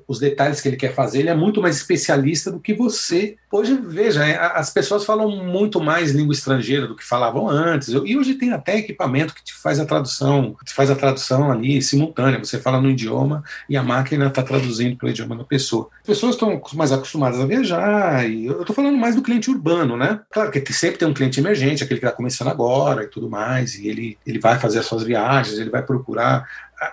os 0.08 0.20
detalhes 0.20 0.60
que 0.60 0.68
ele 0.68 0.78
quer 0.78 0.94
fazer, 0.94 1.20
ele 1.20 1.30
é 1.30 1.36
muito 1.36 1.62
mais 1.62 1.78
especialista 1.78 2.52
do 2.52 2.60
que 2.60 2.74
você. 2.74 3.38
Hoje, 3.50 3.80
veja, 3.82 4.26
é, 4.26 4.38
as 4.38 4.70
pessoas 4.70 5.06
falam 5.06 5.46
muito 5.46 5.80
mais 5.80 6.12
língua 6.12 6.34
estrangeira 6.34 6.86
do 6.86 6.96
que 6.96 7.04
falavam 7.04 7.48
antes, 7.50 7.90
e 7.90 8.18
hoje 8.18 8.34
tem 8.34 8.52
até 8.52 8.78
equipamento 8.78 9.34
que 9.34 9.44
te 9.44 9.54
faz 9.54 9.80
a 9.80 9.86
tradução, 9.86 10.56
te 10.66 10.74
faz 10.74 10.92
a 10.92 10.96
tradução 10.96 11.50
ali 11.50 11.82
simultânea, 11.82 12.40
você 12.40 12.60
fala 12.60 12.82
no 12.82 12.90
idioma 12.90 13.44
e 13.70 13.78
a 13.78 13.84
máquina 13.84 14.28
está 14.28 14.44
traduzindo 14.44 14.98
para 14.98 15.08
o 15.08 15.10
idioma 15.10 15.36
da 15.36 15.44
pessoa. 15.46 15.90
As 16.02 16.08
pessoas 16.08 16.36
estão 16.36 16.62
mais 16.74 16.92
acostumadas 16.92 17.40
a 17.40 17.46
viajar, 17.46 18.30
e 18.30 18.48
eu 18.48 18.62
estou 18.62 18.76
falando 18.76 18.98
mais 18.98 19.16
do 19.16 19.22
cliente 19.22 19.50
urbano, 19.50 19.96
né? 19.96 20.20
Claro 20.30 20.52
que 20.52 20.74
sempre 20.74 20.98
tem 20.98 21.08
um 21.08 21.14
cliente 21.14 21.40
emergente, 21.40 21.84
aquele 21.84 22.00
que 22.00 22.06
está 22.06 22.16
começando 22.16 22.50
agora 22.50 22.97
e 23.04 23.08
tudo 23.08 23.30
mais, 23.30 23.76
e 23.76 23.88
ele, 23.88 24.18
ele 24.26 24.40
vai 24.40 24.60
fazer 24.60 24.80
as 24.80 24.86
suas 24.86 25.04
viagens, 25.04 25.60
ele 25.60 25.70
vai 25.70 25.82
procurar 25.82 26.48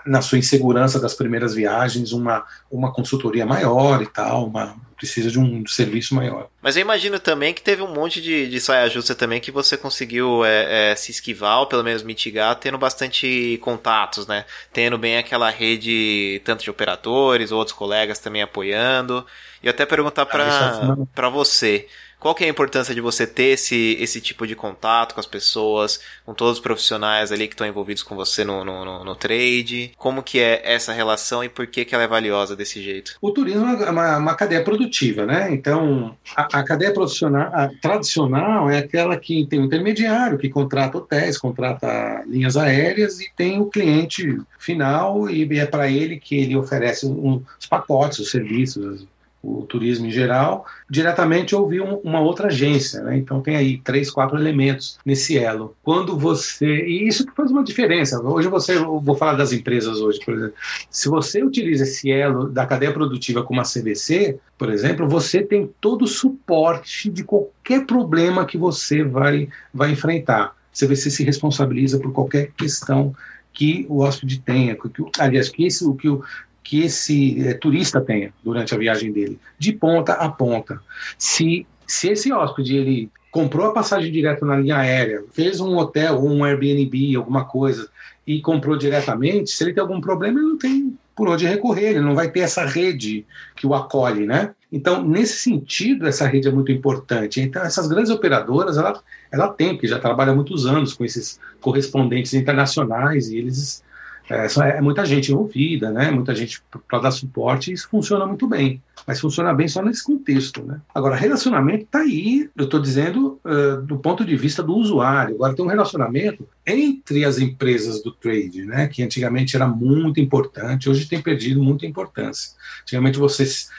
na 0.05 0.21
sua 0.21 0.37
insegurança 0.37 0.99
das 0.99 1.13
primeiras 1.13 1.53
viagens 1.53 2.11
uma, 2.11 2.43
uma 2.71 2.91
consultoria 2.91 3.45
maior 3.45 4.01
e 4.01 4.07
tal, 4.07 4.47
uma, 4.47 4.75
precisa 4.95 5.29
de 5.29 5.39
um 5.39 5.65
serviço 5.67 6.15
maior. 6.15 6.47
Mas 6.61 6.75
eu 6.75 6.81
imagino 6.81 7.19
também 7.19 7.53
que 7.53 7.61
teve 7.61 7.81
um 7.81 7.93
monte 7.93 8.21
de, 8.21 8.49
de 8.49 8.59
saia 8.59 8.89
justa 8.89 9.13
também 9.13 9.39
que 9.39 9.51
você 9.51 9.77
conseguiu 9.77 10.43
é, 10.43 10.91
é, 10.91 10.95
se 10.95 11.11
esquivar 11.11 11.59
ou 11.59 11.67
pelo 11.67 11.83
menos 11.83 12.01
mitigar 12.01 12.55
tendo 12.55 12.77
bastante 12.77 13.59
contatos, 13.61 14.25
né? 14.25 14.45
Tendo 14.73 14.97
bem 14.97 15.17
aquela 15.17 15.49
rede 15.49 16.41
tanto 16.43 16.63
de 16.63 16.69
operadores, 16.69 17.51
outros 17.51 17.77
colegas 17.77 18.19
também 18.19 18.41
apoiando. 18.41 19.25
E 19.61 19.69
até 19.69 19.85
perguntar 19.85 20.25
para 20.25 20.95
ah, 21.15 21.29
você, 21.29 21.87
qual 22.25 22.33
que 22.33 22.43
é 22.43 22.47
a 22.47 22.49
importância 22.49 22.95
de 22.95 23.01
você 23.01 23.27
ter 23.27 23.53
esse, 23.53 23.95
esse 23.99 24.19
tipo 24.19 24.47
de 24.47 24.55
contato 24.55 25.13
com 25.13 25.19
as 25.19 25.27
pessoas, 25.27 25.99
com 26.25 26.33
todos 26.33 26.57
os 26.57 26.59
profissionais 26.59 27.31
ali 27.31 27.47
que 27.47 27.53
estão 27.53 27.67
envolvidos 27.67 28.01
com 28.01 28.15
você 28.15 28.43
no, 28.43 28.65
no, 28.65 29.03
no, 29.05 29.15
trade? 29.15 29.91
Como 29.95 30.23
que 30.23 30.39
é 30.39 30.59
essa 30.65 30.91
relação 30.91 31.43
e 31.43 31.49
por 31.49 31.67
que, 31.67 31.85
que 31.85 31.93
ela 31.93 32.03
é 32.03 32.07
valiosa 32.07 32.55
desse 32.55 32.81
jeito? 32.81 33.15
O 33.21 33.29
turismo 33.29 33.67
é 33.67 33.91
uma, 33.91 34.17
uma 34.17 34.33
cadeia 34.33 34.63
produtiva, 34.63 35.23
né? 35.23 35.53
Então, 35.53 36.17
a, 36.35 36.61
a 36.61 36.63
cadeia 36.63 36.91
profissional, 36.91 37.51
a 37.53 37.69
tradicional 37.79 38.71
é 38.71 38.79
aquela 38.79 39.15
que 39.17 39.45
tem 39.45 39.59
um 39.59 39.65
intermediário, 39.65 40.39
que 40.39 40.49
contrata 40.49 40.97
hotéis, 40.97 41.37
contrata 41.37 42.23
linhas 42.25 42.57
aéreas 42.57 43.19
e 43.19 43.31
tem 43.37 43.61
o 43.61 43.67
cliente 43.67 44.41
final 44.57 45.29
e 45.29 45.47
é 45.59 45.65
para 45.67 45.87
ele 45.87 46.19
que 46.19 46.35
ele 46.37 46.57
oferece 46.57 47.05
os 47.05 47.67
pacotes, 47.67 48.17
os 48.17 48.31
serviços, 48.31 49.05
o 49.45 49.65
turismo 49.67 50.07
em 50.07 50.11
geral, 50.11 50.65
diretamente 50.89 51.55
ouvir 51.55 51.81
um, 51.81 51.97
uma 51.97 52.19
outra 52.19 52.47
agência. 52.47 53.01
Né? 53.01 53.17
Então 53.17 53.41
tem 53.41 53.55
aí 53.55 53.77
três, 53.77 54.09
quatro 54.09 54.37
elementos 54.37 54.97
nesse 55.05 55.37
elo. 55.37 55.75
Quando 55.83 56.17
você. 56.17 56.65
E 56.65 57.07
isso 57.07 57.25
que 57.25 57.35
faz 57.35 57.51
uma 57.51 57.63
diferença. 57.63 58.19
Hoje 58.21 58.47
você. 58.47 58.77
vou 58.77 59.15
falar 59.15 59.33
das 59.33 59.53
empresas 59.53 59.99
hoje, 59.99 60.19
por 60.23 60.33
exemplo. 60.33 60.55
Se 60.89 61.07
você 61.07 61.43
utiliza 61.43 61.83
esse 61.83 62.11
elo 62.11 62.49
da 62.49 62.65
cadeia 62.65 62.91
produtiva 62.91 63.43
como 63.43 63.61
a 63.61 63.63
CVC, 63.63 64.39
por 64.57 64.71
exemplo, 64.71 65.07
você 65.07 65.43
tem 65.43 65.69
todo 65.79 66.03
o 66.03 66.07
suporte 66.07 67.09
de 67.09 67.23
qualquer 67.23 67.85
problema 67.85 68.45
que 68.45 68.57
você 68.57 69.03
vai, 69.03 69.47
vai 69.73 69.91
enfrentar. 69.91 70.55
CVC 70.73 71.09
se 71.09 71.23
responsabiliza 71.23 71.99
por 71.99 72.11
qualquer 72.11 72.51
questão 72.57 73.15
que 73.53 73.85
o 73.89 73.99
hóspede 73.99 74.39
tenha, 74.41 74.75
que, 74.75 74.89
aliás, 75.17 75.47
que 75.47 75.67
que 75.97 76.09
o, 76.09 76.21
que 76.65 76.81
esse 76.81 77.47
é, 77.47 77.53
turista 77.53 78.01
tenha 78.01 78.33
durante 78.43 78.73
a 78.73 78.77
viagem 78.77 79.11
dele, 79.11 79.39
de 79.57 79.71
ponta 79.71 80.13
a 80.13 80.27
ponta. 80.27 80.81
Se, 81.15 81.65
se 81.85 82.09
esse 82.09 82.33
hóspede 82.33 82.75
ele 82.75 83.11
comprou 83.31 83.67
a 83.67 83.73
passagem 83.73 84.11
direto 84.11 84.43
na 84.45 84.57
linha 84.57 84.77
aérea, 84.77 85.23
fez 85.31 85.59
um 85.61 85.77
hotel 85.77 86.15
ou 86.15 86.27
um 86.27 86.43
Airbnb, 86.43 87.15
alguma 87.15 87.45
coisa, 87.45 87.87
e 88.25 88.41
comprou 88.41 88.75
diretamente, 88.75 89.51
se 89.51 89.63
ele 89.63 89.73
tem 89.73 89.81
algum 89.81 90.01
problema, 90.01 90.39
ele 90.39 90.47
não 90.47 90.57
tem 90.57 90.97
por 91.15 91.29
onde 91.29 91.45
recorrer, 91.45 91.91
ele 91.91 92.01
não 92.01 92.15
vai 92.15 92.29
ter 92.29 92.41
essa 92.41 92.65
rede 92.65 93.25
que 93.55 93.65
o 93.65 93.73
acolhe, 93.73 94.25
né? 94.25 94.53
Então, 94.69 95.01
nesse 95.01 95.37
sentido, 95.37 96.07
essa 96.07 96.27
rede 96.27 96.47
é 96.47 96.51
muito 96.51 96.71
importante. 96.71 97.39
Então, 97.39 97.61
essas 97.61 97.87
grandes 97.87 98.11
operadoras, 98.11 98.77
ela, 98.77 99.01
ela 99.31 99.47
tem, 99.47 99.77
que 99.77 99.87
já 99.87 99.97
trabalha 99.97 100.31
há 100.31 100.35
muitos 100.35 100.65
anos 100.65 100.93
com 100.93 101.05
esses 101.05 101.39
correspondentes 101.61 102.33
internacionais, 102.33 103.29
e 103.29 103.37
eles 103.37 103.84
é, 104.29 104.47
é 104.77 104.81
muita 104.81 105.05
gente 105.05 105.31
envolvida, 105.31 105.91
né? 105.91 106.09
Muita 106.09 106.33
gente 106.33 106.61
para 106.87 106.99
dar 106.99 107.11
suporte, 107.11 107.71
isso 107.71 107.87
funciona 107.89 108.25
muito 108.25 108.47
bem. 108.47 108.81
Mas 109.05 109.19
funciona 109.19 109.53
bem 109.53 109.67
só 109.67 109.83
nesse 109.83 110.03
contexto, 110.03 110.63
né? 110.63 110.81
Agora, 110.93 111.15
relacionamento 111.15 111.83
está 111.83 111.99
aí, 111.99 112.49
eu 112.55 112.65
estou 112.65 112.79
dizendo 112.79 113.39
uh, 113.45 113.81
do 113.83 113.97
ponto 113.97 114.25
de 114.25 114.35
vista 114.35 114.63
do 114.63 114.75
usuário. 114.75 115.35
Agora, 115.35 115.55
tem 115.55 115.63
um 115.63 115.69
relacionamento 115.69 116.47
entre 116.65 117.23
as 117.23 117.37
empresas 117.37 118.01
do 118.01 118.11
trade, 118.11 118.65
né? 118.65 118.87
Que 118.87 119.03
antigamente 119.03 119.55
era 119.55 119.67
muito 119.67 120.19
importante, 120.19 120.89
hoje 120.89 121.07
tem 121.07 121.21
perdido 121.21 121.61
muita 121.61 121.85
importância. 121.85 122.51
Antigamente 122.81 123.19
vocês 123.19 123.69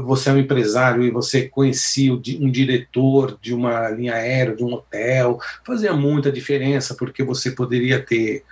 você 0.00 0.30
é 0.30 0.32
um 0.32 0.38
empresário 0.38 1.02
e 1.02 1.10
você 1.10 1.48
conhecia 1.48 2.14
um 2.14 2.50
diretor 2.50 3.38
de 3.42 3.52
uma 3.52 3.90
linha 3.90 4.14
aérea, 4.14 4.56
de 4.56 4.64
um 4.64 4.72
hotel, 4.72 5.38
fazia 5.64 5.92
muita 5.92 6.32
diferença, 6.32 6.94
porque 6.94 7.22
você 7.22 7.50
poderia 7.50 8.00
ter 8.00 8.42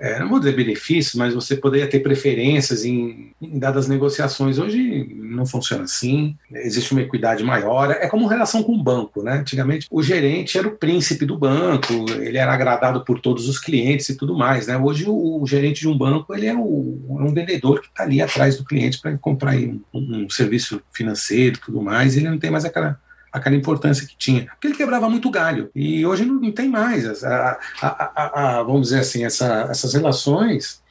é, 0.00 0.18
não 0.18 0.30
vou 0.30 0.38
dizer 0.38 0.56
benefícios, 0.56 1.14
mas 1.14 1.34
você 1.34 1.54
poderia 1.54 1.86
ter 1.86 2.00
preferências 2.00 2.86
em, 2.86 3.32
em, 3.40 3.58
dadas 3.58 3.86
negociações. 3.86 4.58
Hoje 4.58 5.14
não 5.14 5.44
funciona 5.44 5.84
assim, 5.84 6.34
existe 6.50 6.92
uma 6.92 7.02
equidade 7.02 7.44
maior. 7.44 7.90
É 7.90 8.06
como 8.06 8.26
relação 8.26 8.62
com 8.62 8.72
o 8.72 8.82
banco, 8.82 9.22
né? 9.22 9.34
Antigamente 9.34 9.86
o 9.90 10.02
gerente 10.02 10.56
era 10.56 10.66
o 10.66 10.76
príncipe 10.76 11.26
do 11.26 11.36
banco, 11.36 11.92
ele 12.18 12.38
era 12.38 12.50
agradado 12.50 13.04
por 13.04 13.20
todos 13.20 13.46
os 13.46 13.58
clientes 13.58 14.08
e 14.08 14.16
tudo 14.16 14.34
mais, 14.34 14.66
né? 14.66 14.78
Hoje 14.78 15.04
o, 15.06 15.42
o 15.42 15.46
gerente 15.46 15.80
de 15.80 15.88
um 15.88 15.96
banco 15.96 16.34
ele 16.34 16.46
é, 16.46 16.54
o, 16.54 17.18
é 17.20 17.22
um 17.22 17.34
vendedor 17.34 17.82
que 17.82 17.88
está 17.88 18.04
ali 18.04 18.22
atrás 18.22 18.56
do 18.56 18.64
cliente 18.64 18.98
para 18.98 19.18
comprar 19.18 19.54
um, 19.54 19.82
um, 19.92 20.30
serviço 20.30 20.80
financeiro 20.90 21.56
e 21.58 21.60
tudo 21.60 21.82
mais, 21.82 22.16
e 22.16 22.20
ele 22.20 22.30
não 22.30 22.38
tem 22.38 22.50
mais 22.50 22.64
aquela 22.64 22.98
aquela 23.32 23.56
importância 23.56 24.06
que 24.06 24.16
tinha. 24.16 24.46
Porque 24.46 24.68
ele 24.68 24.76
quebrava 24.76 25.08
muito 25.08 25.30
galho. 25.30 25.70
E 25.74 26.04
hoje 26.04 26.24
não, 26.24 26.34
não 26.34 26.52
tem 26.52 26.68
mais. 26.68 27.24
A, 27.24 27.58
a, 27.80 28.58
a, 28.58 28.62
vamos 28.62 28.88
dizer 28.88 29.00
assim, 29.00 29.24
essa, 29.24 29.68
essas 29.70 29.94
relações, 29.94 30.82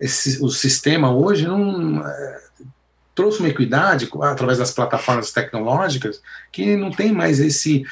esse, 0.00 0.42
o 0.42 0.48
sistema 0.48 1.12
hoje 1.12 1.46
não. 1.46 2.06
É, 2.06 2.50
trouxe 3.12 3.40
uma 3.40 3.48
equidade 3.48 4.08
através 4.22 4.58
das 4.58 4.70
plataformas 4.70 5.30
tecnológicas 5.30 6.22
que 6.50 6.74
não 6.74 6.90
tem 6.90 7.12
mais 7.12 7.38
esse 7.38 7.84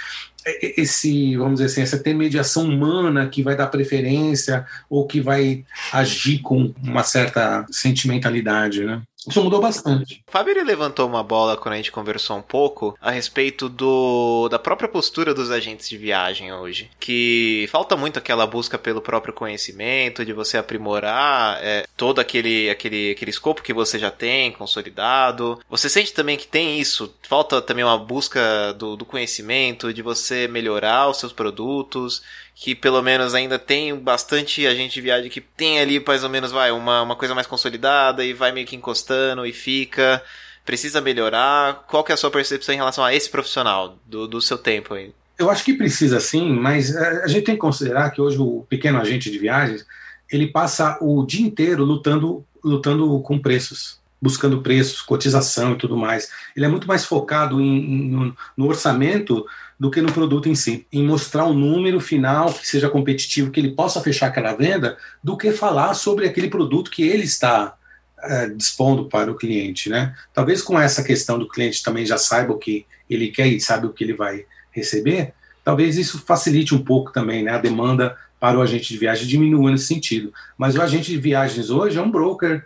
esse, 0.63 1.37
vamos 1.37 1.55
dizer 1.55 1.67
assim, 1.67 1.83
essa 1.83 1.97
intermediação 1.97 2.65
humana 2.65 3.29
que 3.29 3.43
vai 3.43 3.57
dar 3.57 3.67
preferência 3.67 4.67
ou 4.89 5.07
que 5.07 5.21
vai 5.21 5.65
agir 5.93 6.39
com 6.39 6.73
uma 6.83 7.03
certa 7.03 7.67
sentimentalidade, 7.71 8.85
né? 8.85 9.03
Isso 9.29 9.43
mudou 9.43 9.61
bastante. 9.61 10.23
O 10.27 10.31
Fábio 10.31 10.65
levantou 10.65 11.07
uma 11.07 11.23
bola 11.23 11.57
quando 11.57 11.75
a 11.75 11.77
gente 11.77 11.93
conversou 11.93 12.37
um 12.37 12.43
pouco 12.43 12.97
a 13.01 13.11
respeito 13.11 13.69
do 13.69 14.49
da 14.49 14.59
própria 14.59 14.89
postura 14.89 15.35
dos 15.35 15.51
agentes 15.51 15.89
de 15.89 15.97
viagem 15.97 16.53
hoje. 16.53 16.91
Que 16.99 17.69
falta 17.71 17.97
muito 17.97 18.19
aquela 18.19 18.47
busca 18.47 18.79
pelo 18.79 19.01
próprio 19.01 19.33
conhecimento, 19.33 20.25
de 20.25 20.33
você 20.33 20.57
aprimorar 20.57 21.59
é, 21.63 21.87
todo 21.97 22.21
aquele, 22.21 22.71
aquele, 22.71 23.13
aquele 23.13 23.31
escopo 23.31 23.63
que 23.63 23.73
você 23.73 23.99
já 23.99 24.11
tem 24.11 24.53
consolidado. 24.53 25.61
Você 25.69 25.89
sente 25.89 26.13
também 26.13 26.37
que 26.37 26.47
tem 26.47 26.79
isso? 26.79 27.15
Falta 27.23 27.61
também 27.61 27.85
uma 27.85 27.99
busca 27.99 28.73
do, 28.75 28.97
do 28.97 29.05
conhecimento, 29.05 29.93
de 29.93 30.03
você 30.03 30.49
melhorar 30.49 31.09
os 31.09 31.19
seus 31.19 31.33
produtos 31.33 32.23
que 32.61 32.75
pelo 32.75 33.01
menos 33.01 33.37
ainda 33.37 33.57
tem 33.57 33.95
bastante 33.97 34.67
agente 34.67 34.95
de 34.95 35.01
viagem 35.01 35.31
que 35.31 35.41
tem 35.41 35.79
ali 35.79 36.03
mais 36.05 36.25
ou 36.25 36.29
menos 36.29 36.51
vai 36.51 36.73
uma, 36.73 37.03
uma 37.03 37.15
coisa 37.15 37.33
mais 37.33 37.47
consolidada 37.47 38.25
e 38.25 38.33
vai 38.33 38.51
meio 38.51 38.67
que 38.67 38.75
encostando 38.75 39.47
e 39.47 39.53
fica. 39.53 40.21
Precisa 40.67 41.01
melhorar. 41.01 41.85
Qual 41.87 42.03
que 42.03 42.11
é 42.11 42.15
a 42.15 42.19
sua 42.19 42.33
percepção 42.33 42.75
em 42.75 42.79
relação 42.79 43.05
a 43.05 43.15
esse 43.15 43.31
profissional 43.31 43.97
do, 44.05 44.27
do 44.27 44.41
seu 44.43 44.59
tempo 44.59 44.95
aí? 44.95 45.15
Eu 45.39 45.49
acho 45.49 45.65
que 45.65 45.73
precisa 45.73 46.19
sim 46.19 46.53
mas 46.53 46.93
é, 46.93 47.23
a 47.23 47.29
gente 47.29 47.45
tem 47.45 47.55
que 47.55 47.61
considerar 47.61 48.11
que 48.11 48.21
hoje 48.21 48.39
o 48.39 48.67
pequeno 48.69 48.99
agente 48.99 49.31
de 49.31 49.39
viagens 49.39 49.87
ele 50.29 50.49
passa 50.49 50.99
o 51.01 51.25
dia 51.25 51.47
inteiro 51.47 51.85
lutando 51.85 52.45
lutando 52.63 53.21
com 53.21 53.39
preços 53.39 54.01
buscando 54.21 54.61
preços 54.61 55.01
cotização 55.01 55.75
e 55.75 55.79
tudo 55.79 55.97
mais. 55.97 56.29
Ele 56.57 56.67
é 56.67 56.69
muito 56.69 56.89
mais 56.89 57.05
focado 57.05 57.61
em, 57.61 58.13
em 58.17 58.35
no 58.57 58.67
orçamento 58.67 59.47
do 59.79 59.91
que 59.91 60.01
no 60.01 60.13
produto 60.13 60.49
em 60.49 60.55
si, 60.55 60.87
em 60.93 61.07
mostrar 61.07 61.45
um 61.47 61.55
número 61.55 62.01
final 62.01 62.53
que 62.53 62.67
seja 62.67 62.91
competitivo, 62.91 63.51
que 63.51 63.61
ele 63.61 63.73
possa 63.73 64.01
fechar 64.01 64.27
aquela 64.27 64.53
venda, 64.55 64.97
do 65.23 65.37
que 65.37 65.53
falar 65.53 65.95
sobre 65.95 66.27
aquele 66.27 66.49
produto 66.49 66.91
que 66.91 67.03
ele 67.03 67.23
está 67.23 67.77
é, 68.21 68.49
dispondo 68.49 69.05
para 69.05 69.31
o 69.31 69.37
cliente, 69.37 69.89
né? 69.89 70.15
Talvez 70.35 70.63
com 70.63 70.79
essa 70.79 71.05
questão 71.05 71.39
do 71.39 71.49
cliente 71.49 71.83
também 71.83 72.05
já 72.05 72.19
saiba 72.19 72.53
o 72.53 72.59
que 72.59 72.85
ele 73.09 73.29
quer 73.29 73.47
e 73.47 73.61
sabe 73.61 73.87
o 73.87 73.93
que 73.93 74.03
ele 74.03 74.15
vai 74.15 74.45
receber, 74.73 75.33
talvez 75.65 75.97
isso 75.97 76.19
facilite 76.27 76.75
um 76.75 76.83
pouco 76.83 77.13
também, 77.13 77.45
né? 77.45 77.53
A 77.53 77.59
demanda 77.59 78.17
para 78.41 78.59
o 78.59 78.63
agente 78.63 78.89
de 78.89 78.99
viagem 78.99 79.27
diminua 79.27 79.71
nesse 79.71 79.87
sentido. 79.87 80.33
Mas 80.57 80.75
o 80.75 80.83
agente 80.83 81.11
de 81.11 81.19
viagens 81.19 81.71
hoje 81.71 81.99
é 81.99 82.03
um 82.03 82.11
broker, 82.11 82.65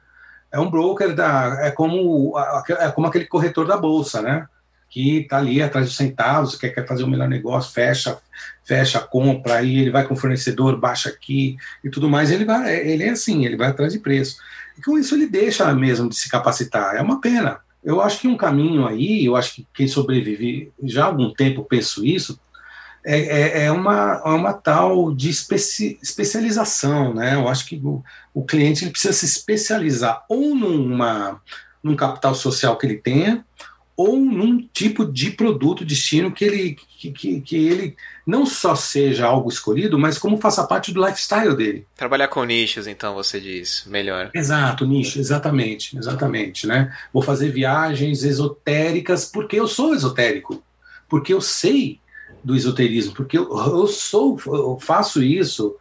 é 0.50 0.60
um 0.60 0.70
broker 0.70 1.14
da, 1.14 1.58
é 1.62 1.70
como 1.70 2.34
é 2.78 2.90
como 2.90 3.06
aquele 3.06 3.26
corretor 3.26 3.66
da 3.66 3.76
bolsa, 3.76 4.22
né? 4.22 4.46
Que 4.92 5.20
está 5.20 5.38
ali 5.38 5.62
atrás 5.62 5.86
dos 5.86 5.96
centavos, 5.96 6.54
quer, 6.54 6.68
quer 6.68 6.86
fazer 6.86 7.02
o 7.02 7.08
melhor 7.08 7.26
negócio, 7.26 7.72
fecha, 7.72 8.18
fecha, 8.62 9.00
compra, 9.00 9.54
aí 9.54 9.78
ele 9.78 9.90
vai 9.90 10.06
com 10.06 10.12
o 10.12 10.16
fornecedor, 10.16 10.78
baixa 10.78 11.08
aqui 11.08 11.56
e 11.82 11.88
tudo 11.88 12.10
mais. 12.10 12.30
Ele 12.30 12.44
vai, 12.44 12.76
ele 12.76 13.04
é 13.04 13.08
assim, 13.08 13.46
ele 13.46 13.56
vai 13.56 13.68
atrás 13.68 13.94
de 13.94 13.98
preço. 13.98 14.36
E 14.76 14.82
com 14.82 14.98
isso 14.98 15.14
ele 15.14 15.26
deixa 15.26 15.72
mesmo 15.72 16.10
de 16.10 16.14
se 16.14 16.28
capacitar. 16.28 16.94
É 16.94 17.00
uma 17.00 17.22
pena. 17.22 17.60
Eu 17.82 18.02
acho 18.02 18.20
que 18.20 18.28
um 18.28 18.36
caminho 18.36 18.86
aí, 18.86 19.24
eu 19.24 19.34
acho 19.34 19.54
que 19.54 19.66
quem 19.72 19.88
sobrevive 19.88 20.70
já 20.82 21.04
há 21.04 21.06
algum 21.06 21.32
tempo 21.32 21.64
penso 21.64 22.04
isso, 22.04 22.38
é, 23.02 23.18
é, 23.18 23.64
é 23.64 23.72
uma, 23.72 24.20
é 24.22 24.28
uma 24.28 24.52
tal 24.52 25.10
de 25.14 25.30
especi, 25.30 25.98
especialização, 26.02 27.14
né? 27.14 27.34
Eu 27.34 27.48
acho 27.48 27.64
que 27.64 27.80
o, 27.82 28.04
o 28.34 28.44
cliente 28.44 28.84
ele 28.84 28.92
precisa 28.92 29.14
se 29.14 29.24
especializar 29.24 30.22
ou 30.28 30.54
numa, 30.54 31.40
num 31.82 31.96
capital 31.96 32.34
social 32.34 32.76
que 32.76 32.86
ele 32.86 32.98
tenha, 32.98 33.42
ou 34.02 34.16
num 34.16 34.66
tipo 34.72 35.04
de 35.04 35.30
produto, 35.30 35.84
destino 35.84 36.32
que 36.32 36.44
ele, 36.44 36.76
que, 36.98 37.12
que, 37.12 37.40
que, 37.40 37.56
ele 37.56 37.96
não 38.26 38.44
só 38.44 38.74
seja 38.74 39.26
algo 39.26 39.48
escolhido, 39.48 39.96
mas 39.96 40.18
como 40.18 40.38
faça 40.38 40.66
parte 40.66 40.92
do 40.92 41.04
lifestyle 41.04 41.56
dele. 41.56 41.86
Trabalhar 41.96 42.26
com 42.26 42.42
nichos, 42.42 42.88
então, 42.88 43.14
você 43.14 43.40
diz, 43.40 43.84
melhor. 43.86 44.30
Exato, 44.34 44.84
nicho, 44.84 45.20
exatamente, 45.20 45.96
exatamente, 45.96 46.66
né? 46.66 46.92
Vou 47.12 47.22
fazer 47.22 47.50
viagens 47.50 48.24
esotéricas 48.24 49.24
porque 49.24 49.60
eu 49.60 49.68
sou 49.68 49.94
esotérico, 49.94 50.60
porque 51.08 51.32
eu 51.32 51.40
sei 51.40 52.00
do 52.42 52.56
esoterismo, 52.56 53.14
porque 53.14 53.38
eu, 53.38 53.48
eu 53.56 53.86
sou, 53.86 54.36
eu 54.46 54.78
faço 54.80 55.22
isso 55.22 55.76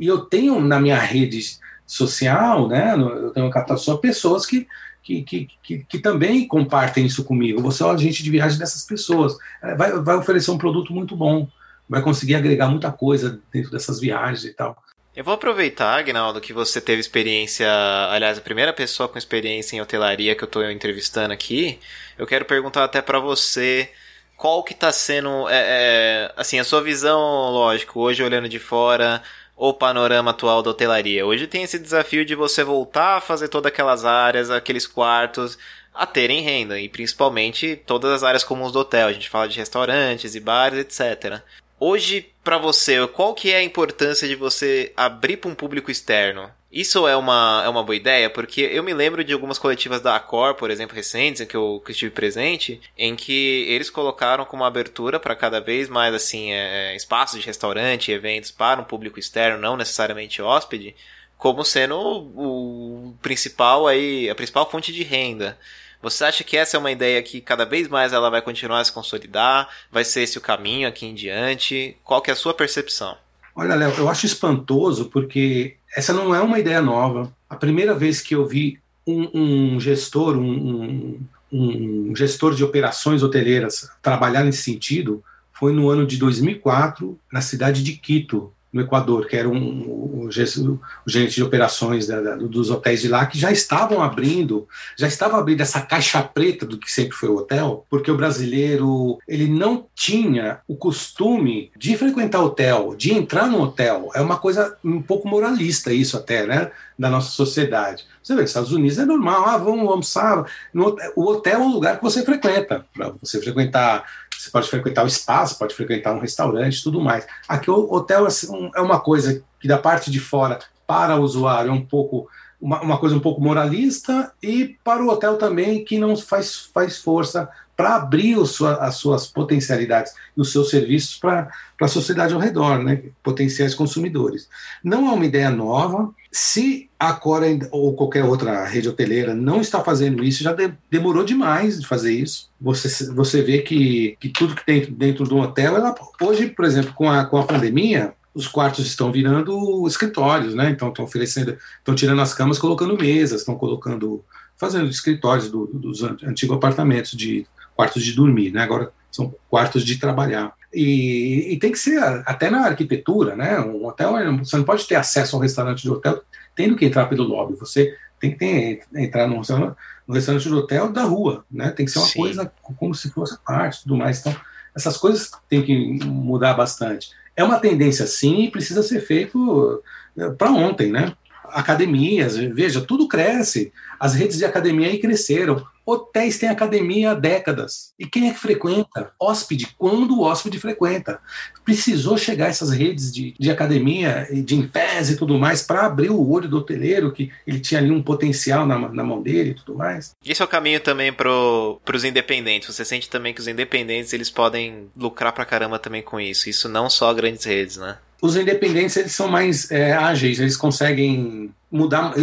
e 0.00 0.06
eu 0.06 0.20
tenho 0.20 0.58
na 0.62 0.80
minha 0.80 0.98
rede 0.98 1.58
social, 1.86 2.68
né? 2.68 2.94
Eu 2.96 3.30
tenho 3.32 3.50
só 3.76 3.98
pessoas 3.98 4.46
que 4.46 4.66
que, 5.06 5.22
que, 5.22 5.48
que, 5.62 5.78
que, 5.84 5.98
também 6.00 6.48
compartem 6.48 7.06
isso 7.06 7.22
comigo. 7.22 7.62
Você 7.62 7.80
é 7.84 7.86
o 7.86 7.90
agente 7.90 8.24
de 8.24 8.30
viagem 8.30 8.58
dessas 8.58 8.82
pessoas. 8.82 9.36
É, 9.62 9.76
vai, 9.76 9.92
vai 10.00 10.16
oferecer 10.16 10.50
um 10.50 10.58
produto 10.58 10.92
muito 10.92 11.14
bom, 11.14 11.46
vai 11.88 12.02
conseguir 12.02 12.34
agregar 12.34 12.68
muita 12.68 12.90
coisa 12.90 13.40
dentro 13.52 13.70
dessas 13.70 14.00
viagens 14.00 14.44
e 14.44 14.52
tal. 14.52 14.82
Eu 15.14 15.22
vou 15.22 15.32
aproveitar, 15.32 15.96
Agnaldo, 15.96 16.40
que 16.40 16.52
você 16.52 16.80
teve 16.80 17.00
experiência, 17.00 17.68
aliás, 18.10 18.36
a 18.36 18.40
primeira 18.40 18.72
pessoa 18.72 19.08
com 19.08 19.16
experiência 19.16 19.76
em 19.76 19.80
hotelaria 19.80 20.34
que 20.34 20.42
eu 20.42 20.46
estou 20.46 20.68
entrevistando 20.68 21.32
aqui. 21.32 21.78
Eu 22.18 22.26
quero 22.26 22.44
perguntar 22.44 22.84
até 22.84 23.00
para 23.00 23.20
você 23.20 23.88
qual 24.36 24.62
que 24.64 24.74
está 24.74 24.90
sendo, 24.90 25.48
é, 25.48 25.54
é, 25.54 26.32
assim, 26.36 26.58
a 26.58 26.64
sua 26.64 26.82
visão, 26.82 27.18
lógico, 27.18 28.00
hoje 28.00 28.22
olhando 28.22 28.48
de 28.48 28.58
fora, 28.58 29.22
o 29.56 29.72
panorama 29.72 30.32
atual 30.32 30.62
da 30.62 30.70
hotelaria. 30.70 31.24
Hoje 31.24 31.46
tem 31.46 31.62
esse 31.62 31.78
desafio 31.78 32.24
de 32.24 32.34
você 32.34 32.62
voltar 32.62 33.16
a 33.16 33.20
fazer 33.20 33.48
todas 33.48 33.72
aquelas 33.72 34.04
áreas, 34.04 34.50
aqueles 34.50 34.86
quartos, 34.86 35.58
a 35.94 36.04
terem 36.06 36.42
renda, 36.42 36.78
e 36.78 36.88
principalmente 36.88 37.74
todas 37.86 38.12
as 38.12 38.22
áreas 38.22 38.44
comuns 38.44 38.70
do 38.70 38.80
hotel. 38.80 39.08
A 39.08 39.12
gente 39.12 39.30
fala 39.30 39.48
de 39.48 39.58
restaurantes 39.58 40.34
e 40.34 40.40
bares, 40.40 40.80
etc. 40.80 41.40
Hoje, 41.80 42.30
para 42.44 42.58
você, 42.58 43.06
qual 43.08 43.34
que 43.34 43.50
é 43.50 43.56
a 43.56 43.64
importância 43.64 44.28
de 44.28 44.34
você 44.34 44.92
abrir 44.94 45.38
para 45.38 45.50
um 45.50 45.54
público 45.54 45.90
externo? 45.90 46.50
Isso 46.70 47.06
é 47.06 47.16
uma, 47.16 47.62
é 47.64 47.68
uma 47.68 47.82
boa 47.82 47.94
ideia, 47.94 48.28
porque 48.28 48.60
eu 48.60 48.82
me 48.82 48.92
lembro 48.92 49.22
de 49.22 49.32
algumas 49.32 49.58
coletivas 49.58 50.00
da 50.00 50.16
Accor, 50.16 50.54
por 50.54 50.70
exemplo, 50.70 50.96
recentes, 50.96 51.40
em 51.40 51.46
que 51.46 51.56
eu, 51.56 51.80
que 51.84 51.92
estive 51.92 52.10
presente, 52.10 52.80
em 52.98 53.14
que 53.14 53.64
eles 53.68 53.88
colocaram 53.88 54.44
como 54.44 54.64
abertura 54.64 55.20
para 55.20 55.36
cada 55.36 55.60
vez 55.60 55.88
mais 55.88 56.12
assim 56.12 56.52
é, 56.52 56.92
é, 56.92 56.96
espaços 56.96 57.40
de 57.40 57.46
restaurante, 57.46 58.10
eventos 58.10 58.50
para 58.50 58.80
um 58.80 58.84
público 58.84 59.18
externo, 59.18 59.60
não 59.60 59.76
necessariamente 59.76 60.42
hóspede, 60.42 60.96
como 61.38 61.64
sendo 61.64 61.96
o, 61.96 63.08
o 63.08 63.14
principal 63.22 63.86
aí, 63.86 64.28
a 64.28 64.34
principal 64.34 64.68
fonte 64.68 64.92
de 64.92 65.04
renda. 65.04 65.56
Você 66.02 66.24
acha 66.24 66.44
que 66.44 66.56
essa 66.56 66.76
é 66.76 66.80
uma 66.80 66.92
ideia 66.92 67.22
que 67.22 67.40
cada 67.40 67.64
vez 67.64 67.88
mais 67.88 68.12
ela 68.12 68.28
vai 68.28 68.42
continuar 68.42 68.80
a 68.80 68.84
se 68.84 68.92
consolidar? 68.92 69.68
Vai 69.90 70.04
ser 70.04 70.22
esse 70.22 70.36
o 70.36 70.42
caminho 70.42 70.88
aqui 70.88 71.06
em 71.06 71.14
diante? 71.14 71.96
Qual 72.04 72.20
que 72.20 72.30
é 72.30 72.32
a 72.32 72.36
sua 72.36 72.52
percepção? 72.52 73.16
Olha, 73.54 73.74
Léo, 73.74 73.94
eu 73.96 74.08
acho 74.08 74.26
espantoso 74.26 75.06
porque 75.06 75.76
essa 75.96 76.12
não 76.12 76.34
é 76.34 76.40
uma 76.42 76.58
ideia 76.58 76.82
nova. 76.82 77.32
A 77.48 77.56
primeira 77.56 77.94
vez 77.94 78.20
que 78.20 78.34
eu 78.34 78.46
vi 78.46 78.78
um, 79.06 79.74
um 79.74 79.80
gestor, 79.80 80.36
um, 80.36 81.18
um, 81.50 82.08
um, 82.10 82.14
gestor 82.14 82.54
de 82.54 82.62
operações 82.62 83.22
hoteleiras 83.22 83.88
trabalhar 84.02 84.44
nesse 84.44 84.62
sentido 84.62 85.24
foi 85.54 85.72
no 85.72 85.88
ano 85.88 86.06
de 86.06 86.18
2004, 86.18 87.18
na 87.32 87.40
cidade 87.40 87.82
de 87.82 87.94
Quito, 87.94 88.52
no 88.76 88.82
Equador, 88.82 89.26
que 89.26 89.34
era 89.34 89.48
um, 89.48 90.26
um, 90.26 90.30
gerente 90.30 91.34
de 91.34 91.42
operações 91.42 92.06
da, 92.06 92.20
da, 92.20 92.36
dos 92.36 92.70
hotéis 92.70 93.00
de 93.00 93.08
lá, 93.08 93.24
que 93.24 93.38
já 93.38 93.50
estavam 93.50 94.02
abrindo, 94.02 94.68
já 94.96 95.08
estavam 95.08 95.40
abrindo 95.40 95.62
essa 95.62 95.80
caixa 95.80 96.22
preta 96.22 96.66
do 96.66 96.78
que 96.78 96.92
sempre 96.92 97.16
foi 97.16 97.30
o 97.30 97.36
hotel, 97.36 97.86
porque 97.88 98.10
o 98.10 98.16
brasileiro 98.16 99.18
ele 99.26 99.48
não 99.48 99.86
tinha 99.94 100.60
o 100.68 100.76
costume 100.76 101.72
de 101.76 101.96
frequentar 101.96 102.42
hotel, 102.42 102.94
de 102.96 103.14
entrar 103.14 103.46
no 103.46 103.62
hotel. 103.62 104.10
É 104.14 104.20
uma 104.20 104.36
coisa 104.36 104.76
um 104.84 105.00
pouco 105.00 105.26
moralista 105.26 105.92
isso 105.92 106.16
até, 106.16 106.46
né? 106.46 106.70
Da 106.98 107.08
nossa 107.08 107.30
sociedade. 107.30 108.04
Você 108.26 108.34
vê, 108.34 108.40
nos 108.40 108.50
Estados 108.50 108.72
Unidos 108.72 108.98
é 108.98 109.04
normal, 109.04 109.44
ah, 109.46 109.56
vamos 109.56 109.88
almoçar. 109.88 110.44
No, 110.74 110.96
o 111.14 111.26
hotel 111.26 111.60
é 111.60 111.64
o 111.64 111.68
lugar 111.68 111.96
que 111.96 112.02
você 112.02 112.24
frequenta, 112.24 112.84
para 112.92 113.10
você 113.10 113.40
frequentar 113.40 114.04
você 114.36 114.50
pode 114.50 114.68
frequentar 114.68 115.04
o 115.04 115.06
espaço, 115.06 115.56
pode 115.56 115.74
frequentar 115.74 116.12
um 116.12 116.18
restaurante, 116.18 116.82
tudo 116.82 117.00
mais. 117.00 117.24
Aqui 117.48 117.70
o 117.70 117.88
hotel 117.90 118.26
é 118.74 118.80
uma 118.80 118.98
coisa 118.98 119.42
que 119.60 119.68
da 119.68 119.78
parte 119.78 120.10
de 120.10 120.18
fora 120.18 120.58
para 120.86 121.16
o 121.16 121.22
usuário 121.22 121.70
é 121.70 121.72
um 121.72 121.84
pouco 121.84 122.28
uma, 122.60 122.82
uma 122.82 122.98
coisa 122.98 123.14
um 123.14 123.20
pouco 123.20 123.40
moralista 123.40 124.32
e 124.42 124.76
para 124.82 125.04
o 125.04 125.08
hotel 125.08 125.38
também 125.38 125.84
que 125.84 125.96
não 125.96 126.16
faz, 126.16 126.68
faz 126.74 126.98
força 126.98 127.48
para 127.76 127.96
abrir 127.96 128.44
sua, 128.46 128.76
as 128.76 128.96
suas 128.96 129.26
potencialidades 129.26 130.14
e 130.36 130.40
os 130.40 130.50
seus 130.50 130.70
serviços 130.70 131.18
para 131.18 131.50
a 131.80 131.88
sociedade 131.88 132.32
ao 132.32 132.40
redor, 132.40 132.82
né, 132.82 133.02
potenciais 133.22 133.74
consumidores. 133.74 134.48
Não 134.82 135.08
é 135.08 135.12
uma 135.12 135.26
ideia 135.26 135.50
nova. 135.50 136.10
Se 136.32 136.88
a 136.98 137.12
Cora 137.12 137.46
ou 137.70 137.94
qualquer 137.94 138.24
outra 138.24 138.64
rede 138.64 138.88
hoteleira 138.88 139.34
não 139.34 139.60
está 139.60 139.84
fazendo 139.84 140.24
isso, 140.24 140.42
já 140.42 140.54
de, 140.54 140.72
demorou 140.90 141.22
demais 141.22 141.78
de 141.78 141.86
fazer 141.86 142.14
isso. 142.14 142.48
Você, 142.58 143.12
você 143.12 143.42
vê 143.42 143.58
que, 143.58 144.16
que 144.18 144.30
tudo 144.30 144.54
que 144.54 144.64
tem 144.64 144.84
dentro 144.90 145.24
do 145.24 145.36
hotel, 145.36 145.76
ela, 145.76 145.94
hoje, 146.20 146.46
por 146.46 146.64
exemplo, 146.64 146.94
com 146.94 147.10
a, 147.10 147.26
com 147.26 147.36
a 147.36 147.44
pandemia, 147.44 148.14
os 148.34 148.46
quartos 148.46 148.86
estão 148.86 149.12
virando 149.12 149.86
escritórios, 149.86 150.54
né? 150.54 150.70
Então 150.70 150.88
estão 150.88 151.04
oferecendo, 151.04 151.56
estão 151.78 151.94
tirando 151.94 152.20
as 152.20 152.34
camas, 152.34 152.58
colocando 152.58 152.96
mesas, 152.96 153.40
estão 153.40 153.56
colocando, 153.56 154.22
fazendo 154.58 154.90
escritórios 154.90 155.50
do, 155.50 155.66
dos 155.66 156.02
antigos 156.02 156.56
apartamentos 156.56 157.12
de 157.12 157.46
quartos 157.76 158.02
de 158.02 158.12
dormir, 158.12 158.50
né? 158.50 158.62
Agora 158.62 158.90
são 159.12 159.34
quartos 159.48 159.84
de 159.84 159.98
trabalhar. 159.98 160.52
E, 160.72 161.52
e, 161.52 161.58
tem 161.58 161.70
que 161.72 161.78
ser 161.78 162.02
até 162.26 162.50
na 162.50 162.66
arquitetura, 162.66 163.36
né? 163.36 163.60
Um 163.60 163.86
hotel, 163.86 164.12
você 164.38 164.56
não 164.56 164.64
pode 164.64 164.86
ter 164.86 164.96
acesso 164.96 165.36
ao 165.36 165.42
restaurante 165.42 165.82
de 165.82 165.90
hotel 165.90 166.22
tendo 166.54 166.76
que 166.76 166.84
entrar 166.84 167.06
pelo 167.06 167.24
lobby. 167.24 167.54
Você 167.58 167.96
tem 168.18 168.32
que 168.32 168.38
ter, 168.38 168.80
entrar 168.94 169.28
no 169.28 169.38
restaurante, 169.38 169.76
no 170.06 170.14
restaurante 170.14 170.48
do 170.48 170.58
hotel 170.58 170.92
da 170.92 171.04
rua, 171.04 171.44
né? 171.50 171.70
Tem 171.70 171.86
que 171.86 171.92
ser 171.92 171.98
uma 171.98 172.08
Sim. 172.08 172.20
coisa 172.20 172.52
como 172.78 172.94
se 172.94 173.10
fosse 173.10 173.38
parte, 173.44 173.82
tudo 173.82 173.96
mais. 173.96 174.20
Então, 174.20 174.34
essas 174.74 174.96
coisas 174.96 175.30
têm 175.48 175.62
que 175.62 176.04
mudar 176.04 176.54
bastante. 176.54 177.10
É 177.34 177.44
uma 177.44 177.58
tendência, 177.58 178.06
sim, 178.06 178.44
e 178.44 178.50
precisa 178.50 178.82
ser 178.82 179.00
feito 179.00 179.82
eh, 180.16 180.30
para 180.30 180.50
ontem, 180.50 180.90
né? 180.90 181.12
Academias, 181.50 182.36
veja, 182.36 182.80
tudo 182.80 183.08
cresce. 183.08 183.72
As 183.98 184.14
redes 184.14 184.38
de 184.38 184.44
academia 184.44 184.88
aí 184.88 184.98
cresceram. 184.98 185.64
Hotéis 185.86 186.36
têm 186.36 186.48
academia 186.48 187.12
há 187.12 187.14
décadas. 187.14 187.92
E 187.96 188.06
quem 188.06 188.28
é 188.28 188.32
que 188.32 188.40
frequenta? 188.40 189.12
Hóspede. 189.20 189.68
Quando 189.78 190.18
o 190.18 190.22
hóspede 190.22 190.58
frequenta? 190.58 191.20
Precisou 191.64 192.18
chegar 192.18 192.48
essas 192.48 192.70
redes 192.70 193.14
de, 193.14 193.36
de 193.38 193.50
academia, 193.52 194.26
de 194.32 194.56
Infés 194.56 195.10
e 195.10 195.16
tudo 195.16 195.38
mais, 195.38 195.62
para 195.62 195.86
abrir 195.86 196.10
o 196.10 196.28
olho 196.28 196.48
do 196.48 196.58
hoteleiro, 196.58 197.12
que 197.12 197.30
ele 197.46 197.60
tinha 197.60 197.80
ali 197.80 197.92
um 197.92 198.02
potencial 198.02 198.66
na, 198.66 198.76
na 198.76 199.04
mão 199.04 199.22
dele 199.22 199.50
e 199.50 199.54
tudo 199.54 199.76
mais. 199.76 200.16
Esse 200.24 200.42
é 200.42 200.44
o 200.44 200.48
caminho 200.48 200.80
também 200.80 201.12
para 201.12 201.30
os 201.30 202.04
independentes. 202.04 202.74
Você 202.74 202.84
sente 202.84 203.08
também 203.08 203.32
que 203.32 203.40
os 203.40 203.46
independentes 203.46 204.12
eles 204.12 204.28
podem 204.28 204.88
lucrar 204.96 205.32
pra 205.32 205.44
caramba 205.44 205.78
também 205.78 206.02
com 206.02 206.18
isso. 206.18 206.50
Isso 206.50 206.68
não 206.68 206.90
só 206.90 207.14
grandes 207.14 207.44
redes, 207.44 207.76
né? 207.76 207.96
Os 208.20 208.36
independentes 208.36 208.96
eles 208.96 209.12
são 209.12 209.28
mais 209.28 209.70
é, 209.70 209.92
ágeis, 209.92 210.40
eles 210.40 210.56
conseguem 210.56 211.52
mudar, 211.70 212.14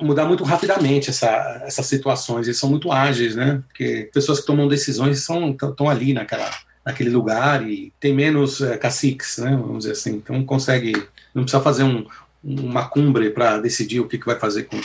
mudar 0.00 0.26
muito 0.26 0.44
rapidamente 0.44 1.10
essa, 1.10 1.62
essas 1.66 1.86
situações. 1.86 2.46
Eles 2.46 2.58
são 2.58 2.70
muito 2.70 2.92
ágeis, 2.92 3.34
né? 3.34 3.62
Porque 3.68 4.08
pessoas 4.12 4.40
que 4.40 4.46
tomam 4.46 4.68
decisões 4.68 5.18
estão 5.18 5.56
ali 5.88 6.12
naquela, 6.12 6.50
naquele 6.84 7.10
lugar 7.10 7.68
e 7.68 7.92
tem 7.98 8.14
menos 8.14 8.60
é, 8.60 8.76
caciques, 8.76 9.38
né? 9.38 9.50
Vamos 9.50 9.78
dizer 9.78 9.92
assim. 9.92 10.14
Então 10.14 10.44
consegue, 10.44 10.92
não 11.34 11.42
precisa 11.42 11.62
fazer 11.62 11.82
um, 11.82 12.06
uma 12.42 12.88
cumbre 12.88 13.30
para 13.30 13.58
decidir 13.58 14.00
o 14.00 14.08
que, 14.08 14.18
que 14.18 14.26
vai 14.26 14.38
fazer 14.38 14.64
com, 14.64 14.80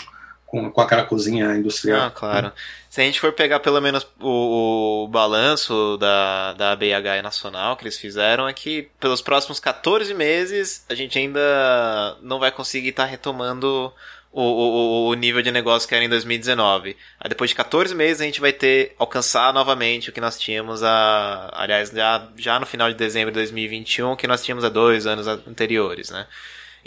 com, 0.48 0.72
com 0.72 0.82
aquela 0.82 1.04
cozinha 1.04 1.56
industrial. 1.56 2.08
Ah, 2.08 2.10
claro. 2.10 2.52
Se 2.90 3.02
a 3.02 3.04
gente 3.04 3.20
for 3.20 3.34
pegar 3.34 3.60
pelo 3.60 3.80
menos 3.80 4.08
o, 4.20 5.04
o 5.04 5.08
balanço 5.10 5.98
da, 5.98 6.54
da 6.54 6.76
BH 6.76 7.22
Nacional 7.22 7.76
que 7.76 7.84
eles 7.84 8.00
fizeram, 8.00 8.48
é 8.48 8.54
que 8.54 8.90
pelos 9.00 9.22
próximos 9.22 9.60
14 9.60 10.12
meses 10.14 10.84
a 10.90 10.96
gente 10.96 11.20
ainda 11.20 12.18
não 12.22 12.40
vai 12.40 12.50
conseguir 12.50 12.90
estar 12.90 13.04
tá 13.04 13.10
retomando 13.10 13.94
o, 14.32 14.42
o, 14.42 15.08
o 15.10 15.14
nível 15.16 15.42
de 15.42 15.52
negócio 15.52 15.88
que 15.88 15.94
era 15.94 16.06
em 16.06 16.10
2019. 16.10 16.96
Aí 17.20 17.30
depois 17.30 17.50
de 17.50 17.56
14 17.56 17.94
meses 17.94 18.22
a 18.22 18.26
gente 18.26 18.40
vai 18.40 18.54
ter 18.54 18.96
alcançar 18.98 19.54
novamente 19.54 20.10
o 20.10 20.14
que 20.14 20.22
nós 20.22 20.40
tínhamos 20.40 20.82
a, 20.82 21.52
aliás, 21.54 21.90
já, 21.90 22.26
já 22.38 22.58
no 22.58 22.66
final 22.66 22.88
de 22.88 22.96
dezembro 22.96 23.32
de 23.32 23.36
2021, 23.36 24.16
que 24.16 24.28
nós 24.28 24.42
tínhamos 24.44 24.64
há 24.64 24.70
dois 24.70 25.06
anos 25.06 25.28
anteriores, 25.28 26.10
né? 26.10 26.26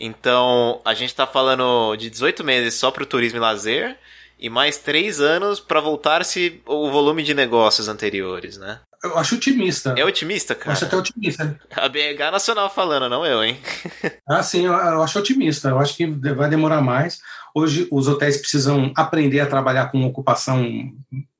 Então, 0.02 0.80
a 0.82 0.94
gente 0.94 1.10
está 1.10 1.26
falando 1.26 1.94
de 1.94 2.08
18 2.08 2.42
meses 2.42 2.72
só 2.72 2.90
para 2.90 3.02
o 3.02 3.06
turismo 3.06 3.36
e 3.36 3.40
lazer 3.40 3.98
e 4.38 4.48
mais 4.48 4.78
três 4.78 5.20
anos 5.20 5.60
para 5.60 5.78
voltar-se 5.78 6.62
o 6.64 6.90
volume 6.90 7.22
de 7.22 7.34
negócios 7.34 7.86
anteriores, 7.86 8.56
né? 8.56 8.80
Eu 9.04 9.18
acho 9.18 9.34
otimista. 9.34 9.94
É 9.98 10.04
otimista, 10.04 10.54
cara? 10.54 10.70
Eu 10.70 10.72
acho 10.72 10.84
até 10.86 10.96
otimista. 10.96 11.60
A 11.76 11.88
BH 11.88 12.32
Nacional 12.32 12.70
falando, 12.70 13.10
não 13.10 13.26
eu, 13.26 13.44
hein? 13.44 13.58
ah, 14.26 14.42
sim, 14.42 14.64
eu, 14.64 14.72
eu 14.72 15.02
acho 15.02 15.18
otimista. 15.18 15.68
Eu 15.68 15.78
acho 15.78 15.94
que 15.94 16.06
vai 16.06 16.48
demorar 16.48 16.80
mais. 16.80 17.20
Hoje, 17.54 17.86
os 17.90 18.08
hotéis 18.08 18.38
precisam 18.38 18.92
aprender 18.96 19.40
a 19.40 19.46
trabalhar 19.46 19.90
com 19.90 20.02
ocupação 20.06 20.92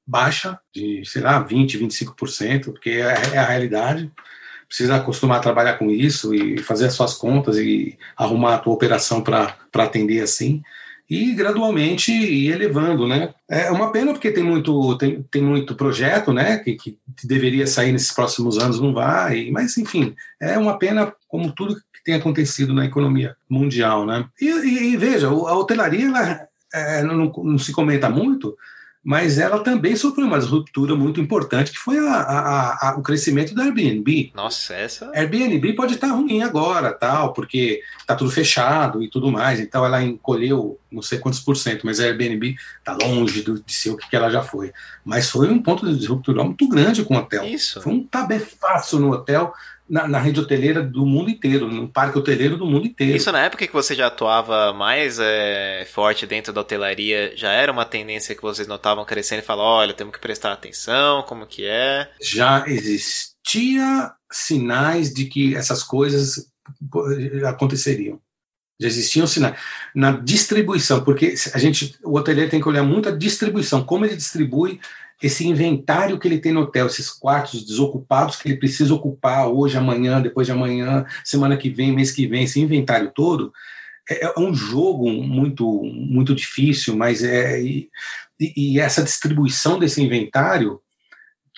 baixa, 0.06 0.58
de, 0.74 1.02
sei 1.06 1.22
lá, 1.22 1.42
20%, 1.42 1.78
25%, 1.78 2.64
porque 2.64 2.90
é, 2.90 3.34
é 3.34 3.38
a 3.38 3.46
realidade 3.46 4.10
precisa 4.70 4.94
acostumar 4.94 5.38
a 5.38 5.42
trabalhar 5.42 5.74
com 5.74 5.90
isso 5.90 6.32
e 6.32 6.58
fazer 6.58 6.86
as 6.86 6.94
suas 6.94 7.14
contas 7.14 7.58
e 7.58 7.98
arrumar 8.16 8.54
a 8.54 8.58
tua 8.58 8.72
operação 8.72 9.20
para 9.20 9.56
atender 9.74 10.22
assim 10.22 10.62
e 11.10 11.34
gradualmente 11.34 12.12
ir 12.12 12.52
elevando, 12.52 13.08
né? 13.08 13.34
É 13.48 13.68
uma 13.72 13.90
pena 13.90 14.12
porque 14.12 14.30
tem 14.30 14.44
muito, 14.44 14.96
tem, 14.96 15.24
tem 15.24 15.42
muito 15.42 15.74
projeto, 15.74 16.32
né? 16.32 16.58
Que, 16.58 16.76
que 16.76 16.96
deveria 17.24 17.66
sair 17.66 17.90
nesses 17.90 18.12
próximos 18.12 18.58
anos, 18.58 18.80
não 18.80 18.94
vai, 18.94 19.50
mas 19.50 19.76
enfim, 19.76 20.14
é 20.38 20.56
uma 20.56 20.78
pena 20.78 21.12
como 21.26 21.50
tudo 21.52 21.74
que 21.74 22.04
tem 22.04 22.14
acontecido 22.14 22.72
na 22.72 22.86
economia 22.86 23.34
mundial, 23.48 24.06
né? 24.06 24.24
E, 24.40 24.46
e, 24.46 24.92
e 24.92 24.96
veja, 24.96 25.26
a 25.26 25.58
hotelaria 25.58 26.06
ela, 26.06 26.48
é, 26.72 27.02
não, 27.02 27.32
não 27.42 27.58
se 27.58 27.72
comenta 27.72 28.08
muito, 28.08 28.56
mas 29.02 29.38
ela 29.38 29.60
também 29.60 29.96
sofreu 29.96 30.26
uma 30.26 30.38
ruptura 30.38 30.94
muito 30.94 31.20
importante, 31.20 31.72
que 31.72 31.78
foi 31.78 31.98
a, 31.98 32.12
a, 32.12 32.90
a, 32.90 32.96
o 32.98 33.02
crescimento 33.02 33.54
da 33.54 33.62
Airbnb. 33.62 34.30
Nossa, 34.34 34.74
essa. 34.74 35.10
Airbnb 35.14 35.72
pode 35.72 35.94
estar 35.94 36.08
ruim 36.08 36.42
agora, 36.42 36.92
tal, 36.92 37.32
porque 37.32 37.80
está 37.98 38.14
tudo 38.14 38.30
fechado 38.30 39.02
e 39.02 39.08
tudo 39.08 39.32
mais, 39.32 39.58
então 39.58 39.84
ela 39.84 40.02
encolheu 40.02 40.78
não 40.92 41.02
sei 41.02 41.18
quantos 41.18 41.40
por 41.40 41.56
cento, 41.56 41.86
mas 41.86 42.00
a 42.00 42.04
Airbnb 42.04 42.56
está 42.78 42.96
longe 43.00 43.42
do, 43.42 43.62
de 43.62 43.72
ser 43.72 43.90
o 43.90 43.96
que 43.96 44.14
ela 44.14 44.28
já 44.28 44.42
foi. 44.42 44.72
Mas 45.04 45.30
foi 45.30 45.48
um 45.48 45.62
ponto 45.62 45.90
de 45.94 46.06
ruptura 46.06 46.44
muito 46.44 46.68
grande 46.68 47.04
com 47.04 47.14
o 47.14 47.18
hotel. 47.18 47.44
Isso. 47.44 47.80
Foi 47.80 47.92
um 47.92 48.04
tabefaço 48.04 48.98
no 48.98 49.12
hotel 49.12 49.54
na, 49.90 50.06
na, 50.06 50.18
rede 50.20 50.38
hoteleira 50.38 50.82
do 50.82 51.04
mundo 51.04 51.28
inteiro, 51.28 51.66
no 51.66 51.88
parque 51.88 52.16
hoteleiro 52.16 52.56
do 52.56 52.64
mundo 52.64 52.86
inteiro. 52.86 53.16
Isso 53.16 53.32
na 53.32 53.42
época 53.44 53.66
que 53.66 53.72
você 53.72 53.92
já 53.92 54.06
atuava 54.06 54.72
mais 54.72 55.18
é, 55.20 55.84
forte 55.92 56.26
dentro 56.26 56.52
da 56.52 56.60
hotelaria, 56.60 57.32
já 57.36 57.50
era 57.50 57.72
uma 57.72 57.84
tendência 57.84 58.34
que 58.34 58.40
vocês 58.40 58.68
notavam 58.68 59.04
crescendo 59.04 59.40
e 59.40 59.44
falavam, 59.44 59.72
olha, 59.72 59.92
temos 59.92 60.14
que 60.14 60.20
prestar 60.20 60.52
atenção, 60.52 61.24
como 61.24 61.44
que 61.44 61.64
é? 61.66 62.08
Já 62.22 62.64
existia 62.68 64.12
sinais 64.30 65.12
de 65.12 65.24
que 65.24 65.56
essas 65.56 65.82
coisas 65.82 66.46
aconteceriam. 67.44 68.20
Já 68.80 68.86
existiam 68.86 69.26
sinais. 69.26 69.58
Na 69.94 70.12
distribuição, 70.12 71.02
porque 71.04 71.34
a 71.52 71.58
gente, 71.58 71.98
o 72.04 72.16
hoteleiro 72.16 72.50
tem 72.50 72.60
que 72.60 72.68
olhar 72.68 72.84
muito 72.84 73.08
a 73.08 73.12
distribuição, 73.12 73.82
como 73.82 74.04
ele 74.04 74.16
distribui 74.16 74.80
esse 75.22 75.46
inventário 75.46 76.18
que 76.18 76.26
ele 76.26 76.38
tem 76.38 76.52
no 76.52 76.62
hotel, 76.62 76.86
esses 76.86 77.10
quartos 77.10 77.64
desocupados 77.64 78.36
que 78.36 78.48
ele 78.48 78.58
precisa 78.58 78.94
ocupar 78.94 79.48
hoje, 79.48 79.76
amanhã, 79.76 80.20
depois 80.20 80.46
de 80.46 80.52
amanhã, 80.52 81.04
semana 81.24 81.56
que 81.56 81.68
vem, 81.68 81.92
mês 81.92 82.10
que 82.10 82.26
vem, 82.26 82.44
esse 82.44 82.60
inventário 82.60 83.12
todo, 83.14 83.52
é, 84.08 84.24
é 84.26 84.38
um 84.38 84.54
jogo 84.54 85.10
muito 85.10 85.82
muito 85.84 86.34
difícil, 86.34 86.96
mas 86.96 87.22
é 87.22 87.60
e, 87.62 87.90
e, 88.40 88.80
essa 88.80 89.02
distribuição 89.02 89.78
desse 89.78 90.02
inventário 90.02 90.80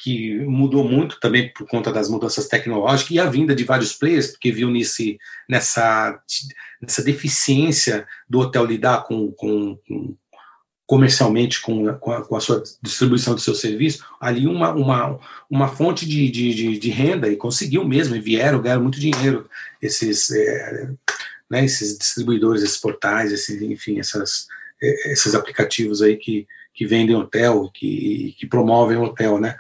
que 0.02 0.40
mudou 0.40 0.82
muito 0.82 1.20
também 1.20 1.52
por 1.52 1.66
conta 1.68 1.92
das 1.92 2.08
mudanças 2.08 2.48
tecnológicas 2.48 3.12
e 3.12 3.20
a 3.20 3.26
vinda 3.26 3.54
de 3.54 3.62
vários 3.62 3.92
players, 3.92 4.32
porque 4.32 4.50
viu 4.50 4.68
nesse, 4.68 5.16
nessa, 5.48 6.20
nessa 6.80 7.04
deficiência 7.04 8.04
do 8.28 8.40
hotel 8.40 8.64
lidar 8.64 9.04
com, 9.04 9.30
com, 9.30 9.78
comercialmente 10.92 11.62
com 11.62 11.88
a, 11.88 11.94
com 11.94 12.12
a, 12.12 12.22
com 12.22 12.36
a 12.36 12.40
sua 12.40 12.62
distribuição 12.82 13.34
do 13.34 13.40
seu 13.40 13.54
serviço, 13.54 14.04
ali 14.20 14.46
uma, 14.46 14.74
uma, 14.74 15.18
uma 15.48 15.66
fonte 15.66 16.06
de, 16.06 16.30
de, 16.30 16.78
de, 16.78 16.90
renda 16.90 17.30
e 17.30 17.36
conseguiu 17.36 17.82
mesmo, 17.82 18.14
e 18.14 18.20
vieram, 18.20 18.60
ganharam 18.60 18.82
muito 18.82 19.00
dinheiro 19.00 19.48
esses, 19.80 20.30
é, 20.30 20.90
né, 21.48 21.64
esses 21.64 21.96
distribuidores, 21.96 22.62
esses 22.62 22.76
portais, 22.76 23.32
esses, 23.32 23.62
enfim, 23.62 24.00
essas, 24.00 24.46
é, 24.82 25.12
esses 25.12 25.34
aplicativos 25.34 26.02
aí 26.02 26.18
que, 26.18 26.46
que 26.74 26.84
vendem 26.84 27.16
hotel, 27.16 27.70
que, 27.72 28.34
que 28.38 28.46
promovem 28.46 28.98
hotel, 28.98 29.40
né? 29.40 29.56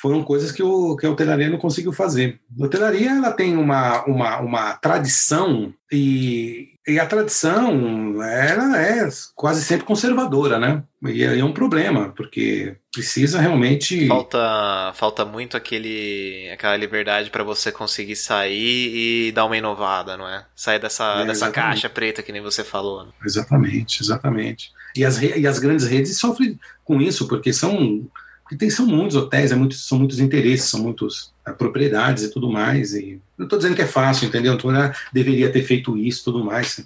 Foram 0.00 0.22
coisas 0.22 0.52
que, 0.52 0.62
o, 0.62 0.96
que 0.96 1.06
a 1.06 1.10
hotelaria 1.10 1.50
não 1.50 1.58
conseguiu 1.58 1.92
fazer. 1.92 2.40
A 2.58 2.64
hotelaria 2.64 3.10
ela 3.10 3.32
tem 3.32 3.56
uma, 3.56 4.04
uma, 4.04 4.38
uma 4.40 4.72
tradição 4.74 5.72
e 5.90 6.68
e 6.88 6.98
a 6.98 7.04
tradição, 7.04 8.22
ela 8.22 8.80
é 8.80 9.06
quase 9.34 9.62
sempre 9.62 9.84
conservadora, 9.84 10.58
né? 10.58 10.82
E 11.04 11.22
é 11.22 11.44
um 11.44 11.52
problema, 11.52 12.14
porque 12.16 12.76
precisa 12.90 13.38
realmente. 13.38 14.06
Falta, 14.06 14.92
falta 14.94 15.22
muito 15.22 15.54
aquele, 15.54 16.48
aquela 16.50 16.78
liberdade 16.78 17.28
para 17.28 17.44
você 17.44 17.70
conseguir 17.70 18.16
sair 18.16 19.28
e 19.28 19.32
dar 19.32 19.44
uma 19.44 19.56
inovada, 19.58 20.16
não 20.16 20.26
é? 20.26 20.46
Sair 20.56 20.78
dessa, 20.78 21.20
é, 21.20 21.26
dessa 21.26 21.50
caixa 21.50 21.90
preta 21.90 22.22
que 22.22 22.32
nem 22.32 22.40
você 22.40 22.64
falou. 22.64 23.04
Né? 23.04 23.10
Exatamente, 23.22 24.02
exatamente. 24.02 24.70
E 24.96 25.04
as, 25.04 25.20
e 25.20 25.46
as 25.46 25.58
grandes 25.58 25.86
redes 25.86 26.16
sofrem 26.16 26.58
com 26.84 27.02
isso, 27.02 27.28
porque 27.28 27.52
são. 27.52 28.08
Porque 28.48 28.56
tem, 28.56 28.70
são 28.70 28.86
muitos 28.86 29.14
hotéis, 29.14 29.52
é 29.52 29.54
muito, 29.54 29.74
são 29.74 29.98
muitos 29.98 30.18
interesses, 30.20 30.70
são 30.70 30.80
muitos 30.80 31.34
propriedades 31.58 32.24
e 32.24 32.30
tudo 32.30 32.50
mais. 32.50 32.94
E 32.94 33.20
não 33.36 33.44
estou 33.44 33.58
dizendo 33.58 33.76
que 33.76 33.82
é 33.82 33.86
fácil, 33.86 34.26
entendeu? 34.26 34.54
Então, 34.54 34.70
né, 34.70 34.90
deveria 35.12 35.52
ter 35.52 35.62
feito 35.62 35.98
isso 35.98 36.24
tudo 36.24 36.42
mais, 36.42 36.82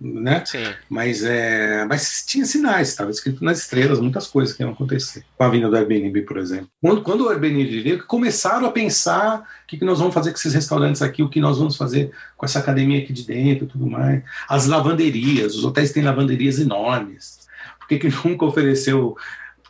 né? 0.00 0.42
Sim. 0.44 0.64
Mas, 0.88 1.22
é, 1.22 1.84
mas 1.84 2.24
tinha 2.26 2.44
sinais, 2.44 2.88
estava 2.88 3.08
escrito 3.12 3.44
nas 3.44 3.60
estrelas, 3.60 4.00
muitas 4.00 4.26
coisas 4.26 4.52
que 4.52 4.64
iam 4.64 4.72
acontecer. 4.72 5.24
Com 5.38 5.44
a 5.44 5.48
vinda 5.48 5.70
do 5.70 5.76
Airbnb, 5.76 6.22
por 6.22 6.38
exemplo. 6.38 6.68
Quando, 6.80 7.02
quando 7.02 7.20
o 7.24 7.28
Airbnb 7.28 7.82
veio, 7.82 8.04
começaram 8.04 8.66
a 8.66 8.72
pensar 8.72 9.42
o 9.62 9.66
que, 9.68 9.78
que 9.78 9.84
nós 9.84 10.00
vamos 10.00 10.12
fazer 10.12 10.32
com 10.32 10.38
esses 10.38 10.54
restaurantes 10.54 11.02
aqui, 11.02 11.22
o 11.22 11.28
que 11.28 11.40
nós 11.40 11.56
vamos 11.56 11.76
fazer 11.76 12.10
com 12.36 12.44
essa 12.44 12.58
academia 12.58 13.00
aqui 13.00 13.12
de 13.12 13.24
dentro 13.24 13.64
e 13.64 13.68
tudo 13.68 13.86
mais. 13.86 14.24
As 14.48 14.66
lavanderias, 14.66 15.54
os 15.54 15.64
hotéis 15.64 15.92
têm 15.92 16.02
lavanderias 16.02 16.58
enormes. 16.58 17.38
Por 17.78 17.86
que, 17.86 17.96
que 17.96 18.08
nunca 18.28 18.44
ofereceu 18.44 19.16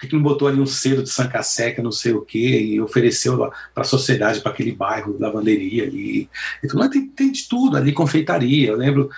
por 0.01 0.09
que 0.09 0.17
não 0.17 0.23
botou 0.23 0.49
ali 0.49 0.59
um 0.59 0.67
selo 0.67 1.03
de 1.03 1.11
Sanca 1.11 1.43
Seca, 1.43 1.83
não 1.83 1.93
sei 1.93 2.13
o 2.13 2.23
quê, 2.23 2.61
e 2.61 2.81
ofereceu 2.81 3.37
para 3.75 3.83
a 3.83 3.85
sociedade, 3.85 4.41
para 4.41 4.51
aquele 4.51 4.73
bairro, 4.73 5.17
lavanderia 5.21 5.85
ali. 5.85 6.29
Então, 6.65 6.79
mas 6.79 6.89
tem, 6.89 7.07
tem 7.07 7.31
de 7.31 7.47
tudo 7.47 7.77
ali, 7.77 7.93
confeitaria. 7.93 8.69
Eu 8.69 8.77
lembro 8.77 9.11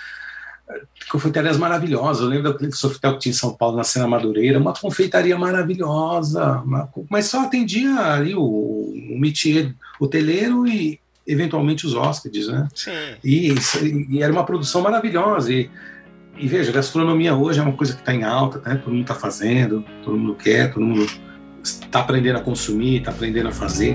confeitarias 1.09 1.57
maravilosas. 1.57 2.23
Eu 2.23 2.29
lembro 2.29 2.53
daquele 2.53 2.73
softel 2.73 3.12
que 3.14 3.21
tinha 3.21 3.31
em 3.31 3.37
São 3.37 3.55
Paulo, 3.55 3.77
na 3.77 3.85
Cena 3.85 4.09
Madureira, 4.09 4.59
uma 4.59 4.75
confeitaria 4.75 5.38
maravilhosa, 5.38 6.62
uma, 6.62 6.88
mas 7.09 7.27
só 7.27 7.42
atendia 7.42 8.01
ali 8.01 8.35
o, 8.35 8.42
o 8.42 9.16
métier 9.21 9.75
hoteleiro 10.01 10.66
e 10.66 10.99
eventualmente 11.25 11.87
os 11.87 11.95
hóspedes, 11.95 12.49
né? 12.49 12.66
Sim. 12.75 12.90
E, 13.23 13.55
e 14.11 14.23
era 14.23 14.33
uma 14.33 14.45
produção 14.45 14.81
maravilhosa. 14.81 15.53
E, 15.53 15.71
e 16.42 16.48
veja, 16.48 16.72
gastronomia 16.72 17.37
hoje 17.37 17.61
é 17.61 17.62
uma 17.62 17.72
coisa 17.72 17.94
que 17.94 18.00
está 18.00 18.12
em 18.12 18.24
alta, 18.24 18.61
né? 18.68 18.74
todo 18.74 18.92
mundo 18.92 19.02
está 19.02 19.14
fazendo, 19.14 19.85
todo 20.02 20.18
mundo 20.18 20.35
quer, 20.35 20.72
todo 20.72 20.85
mundo 20.85 21.07
está 21.62 22.00
aprendendo 22.00 22.37
a 22.37 22.40
consumir, 22.40 22.96
está 22.96 23.12
aprendendo 23.12 23.48
a 23.48 23.52
fazer. 23.52 23.94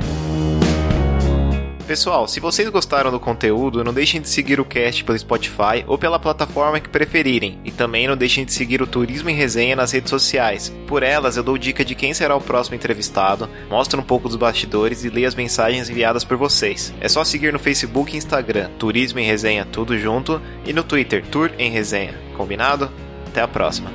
Pessoal, 1.86 2.26
se 2.26 2.40
vocês 2.40 2.70
gostaram 2.70 3.12
do 3.12 3.20
conteúdo, 3.20 3.84
não 3.84 3.94
deixem 3.94 4.22
de 4.22 4.30
seguir 4.30 4.62
o 4.62 4.66
cast 4.66 5.04
pelo 5.04 5.20
Spotify 5.20 5.84
ou 5.88 5.98
pela 5.98 6.20
plataforma 6.20 6.80
que 6.80 6.88
preferirem. 6.88 7.60
E 7.66 7.72
também 7.72 8.08
não 8.08 8.16
deixem 8.16 8.46
de 8.46 8.54
seguir 8.54 8.82
o 8.82 8.88
Turismo 8.88 9.30
em 9.30 9.36
Resenha 9.36 9.76
nas 9.76 9.92
redes 9.92 10.10
sociais. 10.10 10.74
Por 10.86 11.04
elas, 11.04 11.36
eu 11.36 11.44
dou 11.44 11.58
dica 11.58 11.84
de 11.84 11.96
quem 11.96 12.14
será 12.14 12.36
o 12.36 12.42
próximo 12.42 12.76
entrevistado, 12.76 13.50
mostro 13.70 14.00
um 14.00 14.04
pouco 14.04 14.28
dos 14.28 14.38
bastidores 14.38 15.04
e 15.04 15.10
leio 15.10 15.28
as 15.28 15.36
mensagens 15.36 15.90
enviadas 15.90 16.26
por 16.26 16.38
vocês. 16.38 16.94
É 17.02 17.10
só 17.10 17.24
seguir 17.26 17.52
no 17.52 17.60
Facebook 17.60 18.14
e 18.14 18.18
Instagram, 18.18 18.70
Turismo 18.78 19.20
em 19.20 19.26
Resenha 19.26 19.66
tudo 19.66 19.98
junto, 19.98 20.42
e 20.66 20.72
no 20.72 20.84
Twitter, 20.84 21.26
Tour 21.26 21.52
em 21.58 21.72
Resenha. 21.72 22.27
Combinado? 22.38 22.92
Até 23.28 23.42
a 23.42 23.48
próxima. 23.48 23.92